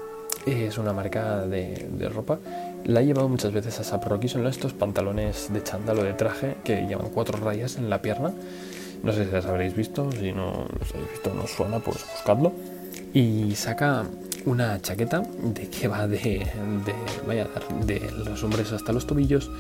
es 0.47 0.79
una 0.79 0.93
marca 0.93 1.47
de, 1.47 2.09
ropa. 2.13 2.39
La 2.85 3.01
he 3.01 3.07
llevado 3.07 3.29
muchas 3.29 3.53
veces 3.53 3.79
a 3.81 3.85
Sap 3.85 4.05
Rocky, 4.05 4.29
son 4.29 4.47
estos 4.47 4.73
pantalones 4.73 5.53
de 5.53 5.63
chándalo 5.63 6.03
de 6.03 6.15
traje 6.15 6.57
que 6.65 6.87
llevan 6.87 7.11
cuatro 7.11 7.39
rayas 7.39 7.77
en 7.77 7.91
la 7.91 8.03
pierna. 8.03 8.33
No 9.03 9.13
sé 9.13 9.27
si 9.27 9.31
las 9.31 9.47
habréis 9.47 9.77
visto, 9.77 10.11
si 10.11 10.33
no 10.33 10.67
los 10.79 10.95
habéis 10.95 11.11
visto, 11.13 11.33
no 11.35 11.47
suena, 11.47 11.79
pues 11.79 12.05
buscadlo. 12.13 12.53
Y 13.15 13.55
saca 13.55 14.05
una 14.45 14.81
chaqueta 14.81 15.23
de 15.43 15.69
que 15.69 15.89
va 15.89 16.07
de, 16.07 16.19
de, 16.19 16.95
vaya, 17.27 17.47
de 17.85 18.01
los 18.25 18.43
hombres 18.43 18.73
hasta 18.73 18.93
los 18.93 19.07
tobillos 19.07 19.51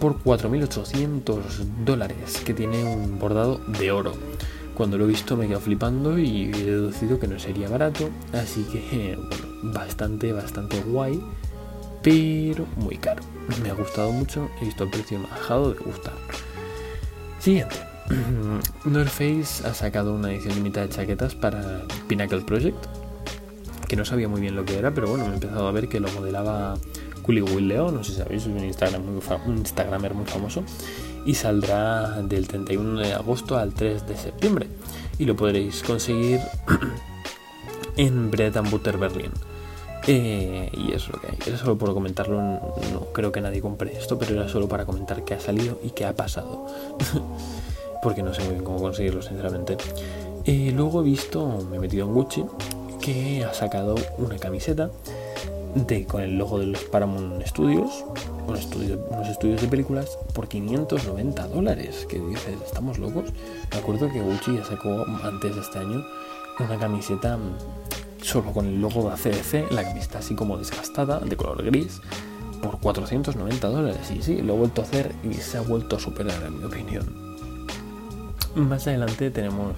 por 0.00 0.22
4.800 0.22 1.38
dólares, 1.84 2.42
que 2.44 2.54
tiene 2.54 2.84
un 2.84 3.18
bordado 3.18 3.60
de 3.78 3.92
oro. 3.92 4.12
Cuando 4.74 4.98
lo 4.98 5.04
he 5.04 5.08
visto 5.08 5.36
me 5.36 5.44
he 5.44 5.48
quedado 5.48 5.62
flipando 5.62 6.18
y 6.18 6.50
he 6.52 6.64
deducido 6.64 7.20
que 7.20 7.28
no 7.28 7.38
sería 7.38 7.68
barato, 7.68 8.10
así 8.32 8.64
que 8.64 9.16
bueno, 9.16 9.72
bastante, 9.72 10.32
bastante 10.32 10.80
guay, 10.80 11.22
pero 12.02 12.66
muy 12.76 12.96
caro. 12.96 13.22
Me 13.62 13.70
ha 13.70 13.74
gustado 13.74 14.10
mucho, 14.10 14.48
he 14.60 14.66
visto 14.66 14.84
el 14.84 14.90
precio 14.90 15.20
bajado 15.22 15.72
de 15.72 15.78
gustar. 15.78 16.14
Siguiente. 17.38 17.76
North 18.84 19.08
Face 19.08 19.66
ha 19.66 19.72
sacado 19.72 20.14
una 20.14 20.30
edición 20.30 20.54
limitada 20.56 20.86
de 20.86 20.92
chaquetas 20.92 21.34
para 21.34 21.82
Pinnacle 22.06 22.42
Project, 22.42 22.84
que 23.88 23.96
no 23.96 24.04
sabía 24.04 24.28
muy 24.28 24.40
bien 24.40 24.56
lo 24.56 24.64
que 24.64 24.78
era, 24.78 24.92
pero 24.92 25.08
bueno, 25.08 25.24
me 25.24 25.30
he 25.30 25.34
empezado 25.34 25.66
a 25.66 25.72
ver 25.72 25.88
que 25.88 26.00
lo 26.00 26.10
modelaba 26.12 26.76
Culi 27.24 27.40
Will 27.40 27.68
Leo, 27.68 27.90
no 27.90 28.04
sé 28.04 28.12
si 28.12 28.18
sabéis, 28.18 28.42
es 28.42 28.48
un, 28.48 28.62
Instagram 28.62 29.02
un 29.46 29.56
Instagramer 29.56 30.14
muy 30.14 30.26
famoso, 30.26 30.62
y 31.24 31.34
saldrá 31.34 32.20
del 32.22 32.46
31 32.46 33.00
de 33.00 33.14
agosto 33.14 33.56
al 33.56 33.72
3 33.72 34.06
de 34.06 34.16
septiembre. 34.16 34.68
Y 35.18 35.24
lo 35.24 35.34
podréis 35.34 35.82
conseguir 35.82 36.40
en 37.96 38.30
Bread 38.30 38.62
Butter 38.70 38.98
Berlin. 38.98 39.30
Eh, 40.06 40.70
y 40.72 40.92
eso 40.92 41.06
es 41.06 41.12
lo 41.12 41.20
que 41.20 41.28
hay. 41.28 41.38
Era 41.46 41.56
solo 41.56 41.78
por 41.78 41.94
comentarlo. 41.94 42.42
No 42.42 43.06
creo 43.12 43.32
que 43.32 43.40
nadie 43.40 43.62
compre 43.62 43.96
esto, 43.96 44.18
pero 44.18 44.34
era 44.34 44.48
solo 44.48 44.68
para 44.68 44.84
comentar 44.84 45.24
qué 45.24 45.32
ha 45.32 45.40
salido 45.40 45.80
y 45.82 45.90
qué 45.90 46.04
ha 46.04 46.14
pasado. 46.14 46.66
Porque 48.02 48.22
no 48.22 48.34
sé 48.34 48.42
muy 48.42 48.52
bien 48.52 48.64
cómo 48.64 48.78
conseguirlo, 48.80 49.22
sinceramente. 49.22 49.78
Eh, 50.44 50.72
luego 50.74 51.00
he 51.00 51.04
visto, 51.04 51.66
me 51.70 51.76
he 51.78 51.80
metido 51.80 52.06
en 52.06 52.12
Gucci, 52.12 52.44
que 53.00 53.44
ha 53.44 53.54
sacado 53.54 53.94
una 54.18 54.36
camiseta 54.36 54.90
de, 55.74 56.06
con 56.06 56.22
el 56.22 56.38
logo 56.38 56.58
de 56.58 56.66
los 56.66 56.84
Paramount 56.84 57.44
Studios, 57.46 58.04
unos 58.46 58.60
estudios, 58.60 58.98
estudios 59.28 59.60
de 59.60 59.68
películas, 59.68 60.18
por 60.32 60.48
590 60.48 61.48
dólares. 61.48 62.06
Que 62.08 62.20
dices, 62.20 62.56
¿estamos 62.64 62.98
locos? 62.98 63.32
Me 63.72 63.78
acuerdo 63.78 64.10
que 64.10 64.20
Gucci 64.20 64.56
ya 64.56 64.64
sacó 64.64 65.04
antes 65.22 65.54
de 65.54 65.60
este 65.60 65.78
año 65.78 66.04
una 66.60 66.78
camiseta 66.78 67.38
solo 68.22 68.52
con 68.52 68.66
el 68.66 68.80
logo 68.80 69.08
de 69.08 69.14
ACDC, 69.14 69.72
la 69.72 69.82
camiseta 69.82 70.20
así 70.20 70.34
como 70.34 70.56
desgastada, 70.56 71.20
de 71.20 71.36
color 71.36 71.62
gris, 71.64 72.00
por 72.62 72.78
490 72.80 73.68
dólares. 73.68 74.10
Y 74.10 74.22
sí, 74.22 74.40
lo 74.40 74.54
he 74.54 74.58
vuelto 74.58 74.82
a 74.82 74.84
hacer 74.84 75.12
y 75.22 75.34
se 75.34 75.58
ha 75.58 75.60
vuelto 75.62 75.96
a 75.96 76.00
superar, 76.00 76.42
en 76.46 76.58
mi 76.58 76.64
opinión. 76.64 77.24
Más 78.54 78.86
adelante 78.86 79.30
tenemos 79.30 79.74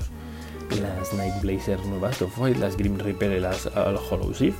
las 0.80 1.14
Night 1.14 1.40
Blazer 1.42 1.78
nuevas 1.86 2.18
de 2.18 2.54
las 2.56 2.76
Grim 2.76 2.98
Reaper 2.98 3.32
y 3.32 3.40
las 3.40 3.66
Hollow 3.66 4.32
Shift 4.32 4.58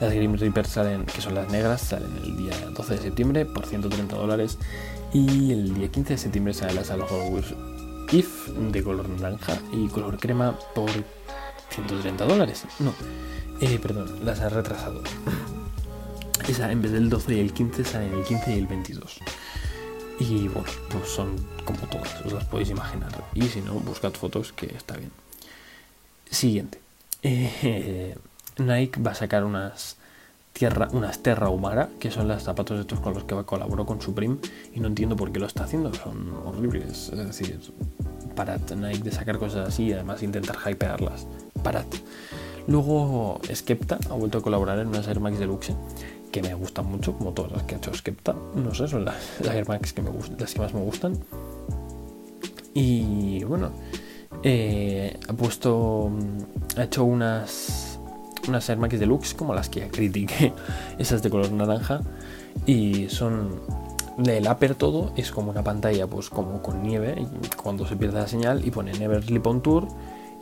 las 0.00 0.12
Grim 0.12 0.34
Reaper 0.34 0.66
salen, 0.66 1.04
que 1.04 1.20
son 1.20 1.34
las 1.34 1.50
negras, 1.50 1.80
salen 1.80 2.16
el 2.24 2.36
día 2.36 2.54
12 2.70 2.94
de 2.94 3.00
septiembre 3.00 3.44
por 3.44 3.66
130 3.66 4.16
dólares. 4.16 4.58
Y 5.12 5.52
el 5.52 5.74
día 5.74 5.88
15 5.88 6.14
de 6.14 6.18
septiembre 6.18 6.54
salen 6.54 6.76
las 6.76 6.90
Alhorror 6.90 7.42
If 8.10 8.48
de 8.48 8.82
color 8.82 9.08
naranja 9.08 9.58
y 9.72 9.88
color 9.88 10.18
crema 10.18 10.58
por 10.74 10.90
130 11.70 12.24
dólares. 12.24 12.64
No, 12.78 12.94
eh, 13.60 13.78
perdón, 13.80 14.24
las 14.24 14.40
ha 14.40 14.48
retrasado. 14.48 15.02
Esa 16.48 16.70
en 16.70 16.80
vez 16.80 16.92
del 16.92 17.10
12 17.10 17.34
y 17.34 17.40
el 17.40 17.52
15 17.52 17.84
salen 17.84 18.12
el 18.14 18.24
15 18.24 18.54
y 18.54 18.58
el 18.58 18.66
22. 18.66 19.18
Y 20.20 20.48
bueno, 20.48 20.68
pues 20.90 21.08
son 21.08 21.36
como 21.64 21.80
todas, 21.88 22.24
os 22.24 22.32
las 22.32 22.44
podéis 22.44 22.70
imaginar. 22.70 23.12
Y 23.34 23.42
si 23.42 23.60
no, 23.60 23.74
buscad 23.74 24.12
fotos 24.12 24.52
que 24.52 24.66
está 24.66 24.96
bien. 24.96 25.10
Siguiente. 26.30 26.80
Eh, 27.22 28.16
Nike 28.58 29.00
va 29.00 29.12
a 29.12 29.14
sacar 29.14 29.44
unas 29.44 29.96
tierra, 30.52 30.88
unas 30.92 31.22
Terra 31.22 31.50
Humara, 31.50 31.88
que 32.00 32.10
son 32.10 32.28
los 32.28 32.42
zapatos 32.42 32.80
estos 32.80 33.00
con 33.00 33.14
los 33.14 33.24
que 33.24 33.34
colaboró 33.44 33.86
con 33.86 34.00
Supreme, 34.00 34.38
y 34.74 34.80
no 34.80 34.88
entiendo 34.88 35.16
por 35.16 35.30
qué 35.30 35.38
lo 35.38 35.46
está 35.46 35.64
haciendo, 35.64 35.94
son 35.94 36.32
horribles. 36.44 37.10
Es 37.10 37.18
decir, 37.18 37.60
parad 38.34 38.60
Nike 38.76 39.04
de 39.04 39.12
sacar 39.12 39.38
cosas 39.38 39.68
así 39.68 39.84
y 39.84 39.92
además 39.92 40.22
intentar 40.22 40.56
hypearlas. 40.66 41.26
Parad. 41.62 41.86
Luego 42.66 43.40
Skepta 43.52 43.98
ha 44.10 44.14
vuelto 44.14 44.38
a 44.38 44.42
colaborar 44.42 44.78
en 44.78 44.88
unas 44.88 45.06
Air 45.08 45.20
Max 45.20 45.38
Deluxe 45.38 45.74
que 46.30 46.42
me 46.42 46.52
gustan 46.54 46.86
mucho, 46.86 47.14
como 47.14 47.32
todas 47.32 47.52
las 47.52 47.62
que 47.62 47.76
ha 47.76 47.78
hecho 47.78 47.94
Skepta. 47.94 48.34
No 48.54 48.74
sé, 48.74 48.88
son 48.88 49.04
las, 49.04 49.40
Air 49.40 49.66
Max 49.66 49.92
que 49.92 50.02
me 50.02 50.10
las 50.38 50.52
que 50.52 50.60
más 50.60 50.74
me 50.74 50.80
gustan. 50.80 51.18
Y 52.74 53.42
bueno, 53.44 53.70
eh, 54.42 55.18
ha 55.26 55.32
puesto, 55.32 56.10
ha 56.76 56.82
hecho 56.82 57.04
unas 57.04 57.87
unas 58.46 58.68
Air 58.68 58.78
Max 58.78 58.98
Deluxe 58.98 59.34
como 59.34 59.54
las 59.54 59.68
que 59.68 59.88
critiqué, 59.88 60.52
esas 60.98 61.22
de 61.22 61.30
color 61.30 61.50
naranja, 61.52 62.00
y 62.66 63.08
son 63.08 63.60
el 64.26 64.48
upper 64.48 64.74
todo 64.74 65.12
es 65.16 65.30
como 65.30 65.50
una 65.50 65.62
pantalla 65.62 66.08
pues 66.08 66.28
como 66.28 66.60
con 66.60 66.82
nieve 66.82 67.24
cuando 67.62 67.86
se 67.86 67.94
pierde 67.94 68.18
la 68.18 68.26
señal 68.26 68.66
y 68.66 68.70
pone 68.72 68.92
Never 68.92 69.22
Sleep 69.22 69.46
on 69.46 69.62
Tour 69.62 69.86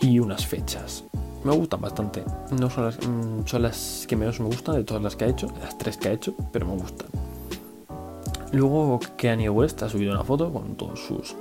y 0.00 0.18
unas 0.18 0.46
fechas. 0.46 1.04
Me 1.44 1.52
gustan 1.52 1.80
bastante. 1.80 2.24
No 2.58 2.70
son 2.70 2.86
las, 2.86 2.98
mm, 3.06 3.46
son 3.46 3.62
las 3.62 4.06
que 4.08 4.16
menos 4.16 4.40
me 4.40 4.46
gustan 4.46 4.76
de 4.76 4.84
todas 4.84 5.02
las 5.02 5.14
que 5.14 5.26
ha 5.26 5.28
hecho, 5.28 5.48
las 5.60 5.76
tres 5.78 5.96
que 5.96 6.08
ha 6.08 6.12
hecho, 6.12 6.34
pero 6.52 6.66
me 6.66 6.74
gustan. 6.76 7.08
Luego 8.52 8.98
Kanye 9.16 9.50
West 9.50 9.82
ha 9.82 9.88
subido 9.88 10.12
una 10.12 10.24
foto 10.24 10.52
con 10.52 10.76
todos 10.76 11.00
sus 11.00 11.36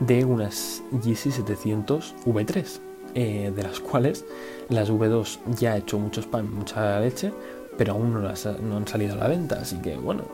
de 0.00 0.24
unas 0.24 0.82
Yeezy 1.02 1.30
700 1.30 2.14
V3 2.26 2.80
eh, 3.18 3.50
de 3.56 3.62
las 3.62 3.80
cuales 3.80 4.26
las 4.68 4.90
V2 4.90 5.38
ya 5.58 5.72
ha 5.72 5.76
hecho 5.78 5.98
mucho 5.98 6.20
spam, 6.20 6.54
mucha 6.54 7.00
leche, 7.00 7.32
pero 7.78 7.94
aún 7.94 8.12
no, 8.12 8.20
las, 8.20 8.44
no 8.60 8.76
han 8.76 8.86
salido 8.86 9.14
a 9.14 9.16
la 9.16 9.28
venta. 9.28 9.58
Así 9.58 9.78
que 9.78 9.96
bueno, 9.96 10.24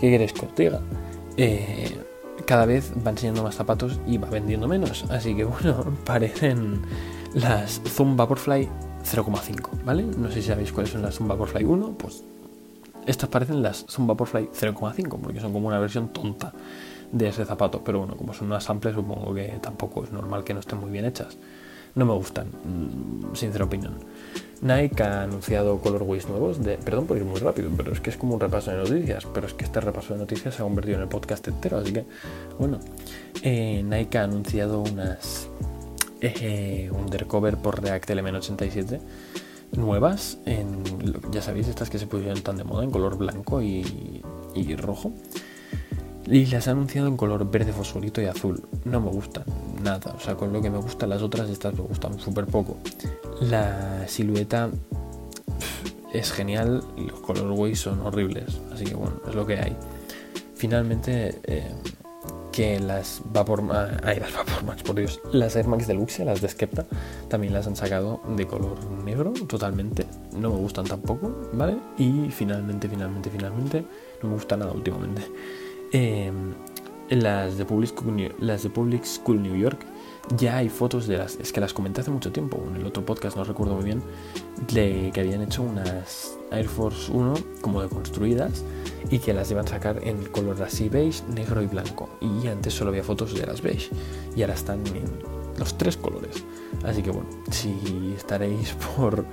¿qué 0.00 0.10
queréis 0.10 0.32
que 0.32 0.46
os 0.46 0.54
diga? 0.56 0.80
Eh, 1.36 1.96
cada 2.46 2.66
vez 2.66 2.92
va 3.06 3.12
enseñando 3.12 3.44
más 3.44 3.54
zapatos 3.54 4.00
y 4.08 4.18
va 4.18 4.28
vendiendo 4.28 4.66
menos. 4.66 5.04
Así 5.08 5.36
que 5.36 5.44
bueno, 5.62 5.84
parecen 6.04 6.82
las 7.32 7.80
Zoom 7.86 8.16
Vaporfly 8.16 8.68
0,5, 9.04 9.84
¿vale? 9.84 10.02
No 10.02 10.26
sé 10.32 10.42
si 10.42 10.48
sabéis 10.48 10.72
cuáles 10.72 10.90
son 10.90 11.02
las 11.02 11.14
Zoom 11.14 11.28
Vaporfly 11.28 11.64
1, 11.64 11.94
pues 11.96 12.24
estas 13.06 13.28
parecen 13.28 13.62
las 13.62 13.86
Zoom 13.88 14.08
Vaporfly 14.08 14.48
0,5 14.48 15.16
porque 15.20 15.38
son 15.38 15.52
como 15.52 15.68
una 15.68 15.78
versión 15.78 16.08
tonta 16.08 16.52
de 17.12 17.28
ese 17.28 17.44
zapato. 17.44 17.84
Pero 17.84 18.00
bueno, 18.00 18.16
como 18.16 18.34
son 18.34 18.48
unas 18.48 18.64
samples, 18.64 18.96
supongo 18.96 19.32
que 19.32 19.60
tampoco 19.62 20.02
es 20.02 20.10
normal 20.10 20.42
que 20.42 20.54
no 20.54 20.58
estén 20.58 20.80
muy 20.80 20.90
bien 20.90 21.04
hechas 21.04 21.38
no 21.94 22.06
me 22.06 22.14
gustan, 22.14 22.48
mm, 22.48 23.34
sincera 23.34 23.64
opinión. 23.64 23.94
Nike 24.62 25.02
ha 25.02 25.22
anunciado 25.22 25.78
colorways 25.78 26.28
nuevos, 26.28 26.62
de, 26.62 26.76
perdón 26.76 27.06
por 27.06 27.16
ir 27.16 27.24
muy 27.24 27.40
rápido, 27.40 27.70
pero 27.76 27.92
es 27.92 28.00
que 28.00 28.10
es 28.10 28.16
como 28.16 28.34
un 28.34 28.40
repaso 28.40 28.70
de 28.70 28.76
noticias, 28.76 29.26
pero 29.32 29.46
es 29.46 29.54
que 29.54 29.64
este 29.64 29.80
repaso 29.80 30.12
de 30.12 30.20
noticias 30.20 30.54
se 30.54 30.62
ha 30.62 30.64
convertido 30.64 30.96
en 30.96 31.02
el 31.02 31.08
podcast 31.08 31.48
entero, 31.48 31.78
así 31.78 31.92
que 31.92 32.04
bueno, 32.58 32.78
eh, 33.42 33.82
Nike 33.82 34.18
ha 34.18 34.24
anunciado 34.24 34.80
unas 34.80 35.48
eh, 36.20 36.90
undercover 36.92 37.56
por 37.56 37.82
React 37.82 38.10
Element 38.10 38.36
87 38.36 39.00
nuevas, 39.72 40.38
ya 41.30 41.40
sabéis, 41.40 41.68
estas 41.68 41.88
que 41.88 41.98
se 41.98 42.06
pusieron 42.06 42.42
tan 42.42 42.56
de 42.56 42.64
moda 42.64 42.84
en 42.84 42.90
color 42.90 43.16
blanco 43.16 43.62
y 43.62 44.20
y 44.54 44.76
rojo. 44.76 45.12
Y 46.26 46.46
las 46.46 46.68
ha 46.68 46.72
anunciado 46.72 47.08
en 47.08 47.16
color 47.16 47.50
verde 47.50 47.72
fosforito 47.72 48.20
y 48.22 48.26
azul. 48.26 48.62
No 48.84 49.00
me 49.00 49.10
gustan 49.10 49.44
nada. 49.82 50.14
O 50.16 50.20
sea, 50.20 50.36
con 50.36 50.52
lo 50.52 50.60
que 50.60 50.70
me 50.70 50.78
gustan 50.78 51.10
las 51.10 51.22
otras, 51.22 51.48
estas 51.48 51.74
me 51.74 51.82
gustan 51.82 52.18
súper 52.18 52.46
poco. 52.46 52.76
La 53.40 54.06
silueta 54.06 54.70
es 56.12 56.32
genial 56.32 56.82
los 56.96 57.20
colorways 57.20 57.80
son 57.80 58.00
horribles. 58.00 58.60
Así 58.72 58.84
que 58.84 58.94
bueno, 58.94 59.20
es 59.28 59.34
lo 59.34 59.46
que 59.46 59.58
hay. 59.58 59.76
Finalmente, 60.54 61.40
eh, 61.44 61.72
que 62.52 62.80
las 62.80 63.22
Vapor, 63.32 63.62
ay, 64.04 64.20
las 64.20 64.34
Vapor 64.34 64.64
Max, 64.64 64.82
por 64.82 64.96
Dios, 64.96 65.20
las 65.32 65.56
Air 65.56 65.68
Max 65.68 65.86
Deluxe, 65.86 66.20
las 66.20 66.40
de 66.40 66.48
Skepta, 66.48 66.84
también 67.28 67.52
las 67.52 67.66
han 67.66 67.76
sacado 67.76 68.20
de 68.36 68.46
color 68.46 68.78
negro 69.04 69.32
totalmente. 69.48 70.06
No 70.36 70.50
me 70.50 70.56
gustan 70.56 70.84
tampoco, 70.84 71.50
¿vale? 71.52 71.76
Y 71.96 72.28
finalmente, 72.30 72.88
finalmente, 72.88 73.30
finalmente, 73.30 73.84
no 74.22 74.28
me 74.28 74.34
gusta 74.34 74.56
nada 74.56 74.72
últimamente. 74.72 75.22
Eh, 75.92 76.32
las, 77.10 77.58
de 77.58 77.64
Public 77.64 77.90
School, 77.90 78.34
las 78.38 78.62
de 78.62 78.70
Public 78.70 79.04
School 79.04 79.42
New 79.42 79.56
York 79.56 79.84
ya 80.36 80.58
hay 80.58 80.68
fotos 80.68 81.06
de 81.06 81.18
las. 81.18 81.36
Es 81.36 81.52
que 81.52 81.60
las 81.60 81.72
comenté 81.72 82.00
hace 82.00 82.10
mucho 82.10 82.32
tiempo, 82.32 82.62
en 82.68 82.76
el 82.76 82.86
otro 82.86 83.04
podcast, 83.04 83.36
no 83.36 83.44
recuerdo 83.44 83.74
muy 83.74 83.84
bien, 83.84 84.02
de 84.72 85.10
que 85.12 85.20
habían 85.20 85.42
hecho 85.42 85.62
unas 85.62 86.36
Air 86.50 86.68
Force 86.68 87.10
1 87.10 87.34
como 87.60 87.82
deconstruidas 87.82 88.64
y 89.10 89.18
que 89.18 89.32
las 89.34 89.50
iban 89.50 89.64
a 89.66 89.68
sacar 89.68 90.00
en 90.02 90.24
color 90.26 90.62
así 90.62 90.88
beige, 90.88 91.22
negro 91.34 91.62
y 91.62 91.66
blanco. 91.66 92.08
Y 92.20 92.46
antes 92.46 92.74
solo 92.74 92.90
había 92.90 93.02
fotos 93.02 93.34
de 93.34 93.46
las 93.46 93.62
beige 93.62 93.90
y 94.36 94.42
ahora 94.42 94.54
están 94.54 94.86
en 94.88 95.04
los 95.58 95.76
tres 95.76 95.96
colores. 95.96 96.44
Así 96.84 97.02
que 97.02 97.10
bueno, 97.10 97.28
si 97.50 98.14
estaréis 98.16 98.74
por, 98.96 99.24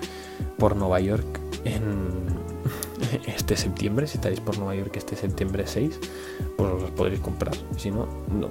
por 0.57 0.75
Nueva 0.75 0.99
York 0.99 1.25
en 1.63 2.25
este 3.27 3.55
septiembre, 3.55 4.07
si 4.07 4.17
estaréis 4.17 4.39
por 4.39 4.57
Nueva 4.57 4.75
York 4.75 4.95
este 4.95 5.15
septiembre 5.15 5.65
6, 5.65 5.99
pues 6.55 6.71
os 6.71 6.81
los 6.81 6.91
podréis 6.91 7.19
comprar. 7.19 7.55
Si 7.77 7.91
no, 7.91 8.07
no. 8.31 8.49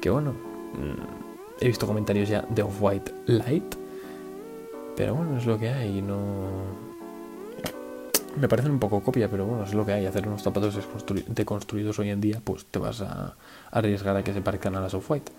Que 0.00 0.10
bueno, 0.10 0.32
mm, 0.32 1.60
he 1.60 1.66
visto 1.66 1.86
comentarios 1.86 2.28
ya 2.28 2.46
de 2.48 2.62
Off-White 2.62 3.12
Light, 3.26 3.74
pero 4.96 5.14
bueno, 5.14 5.38
es 5.38 5.46
lo 5.46 5.58
que 5.58 5.68
hay, 5.68 6.02
no... 6.02 6.88
Me 8.36 8.48
parecen 8.48 8.70
un 8.70 8.78
poco 8.78 9.02
copia, 9.02 9.28
pero 9.28 9.44
bueno, 9.44 9.64
es 9.64 9.74
lo 9.74 9.84
que 9.84 9.92
hay. 9.92 10.06
Hacer 10.06 10.28
unos 10.28 10.42
zapatos 10.42 10.78
deconstruidos 11.26 11.98
hoy 11.98 12.10
en 12.10 12.20
día, 12.20 12.40
pues 12.44 12.64
te 12.64 12.78
vas 12.78 13.00
a 13.00 13.34
arriesgar 13.72 14.16
a 14.16 14.22
que 14.22 14.32
se 14.32 14.40
parezcan 14.40 14.76
a 14.76 14.80
las 14.80 14.94
Off-White. 14.94 15.32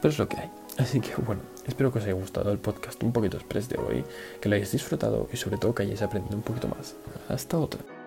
Pero 0.00 0.12
es 0.12 0.18
lo 0.18 0.28
que 0.28 0.36
hay. 0.36 0.50
Así 0.78 1.00
que 1.00 1.14
bueno, 1.16 1.42
espero 1.66 1.92
que 1.92 1.98
os 1.98 2.04
haya 2.04 2.14
gustado 2.14 2.52
el 2.52 2.58
podcast 2.58 3.02
un 3.02 3.12
poquito 3.12 3.36
express 3.36 3.68
de 3.68 3.78
hoy, 3.78 4.04
que 4.40 4.48
lo 4.48 4.54
hayáis 4.54 4.72
disfrutado 4.72 5.28
y 5.32 5.36
sobre 5.36 5.58
todo 5.58 5.74
que 5.74 5.82
hayáis 5.82 6.02
aprendido 6.02 6.36
un 6.36 6.42
poquito 6.42 6.68
más. 6.68 6.94
Hasta 7.28 7.58
otra. 7.58 7.97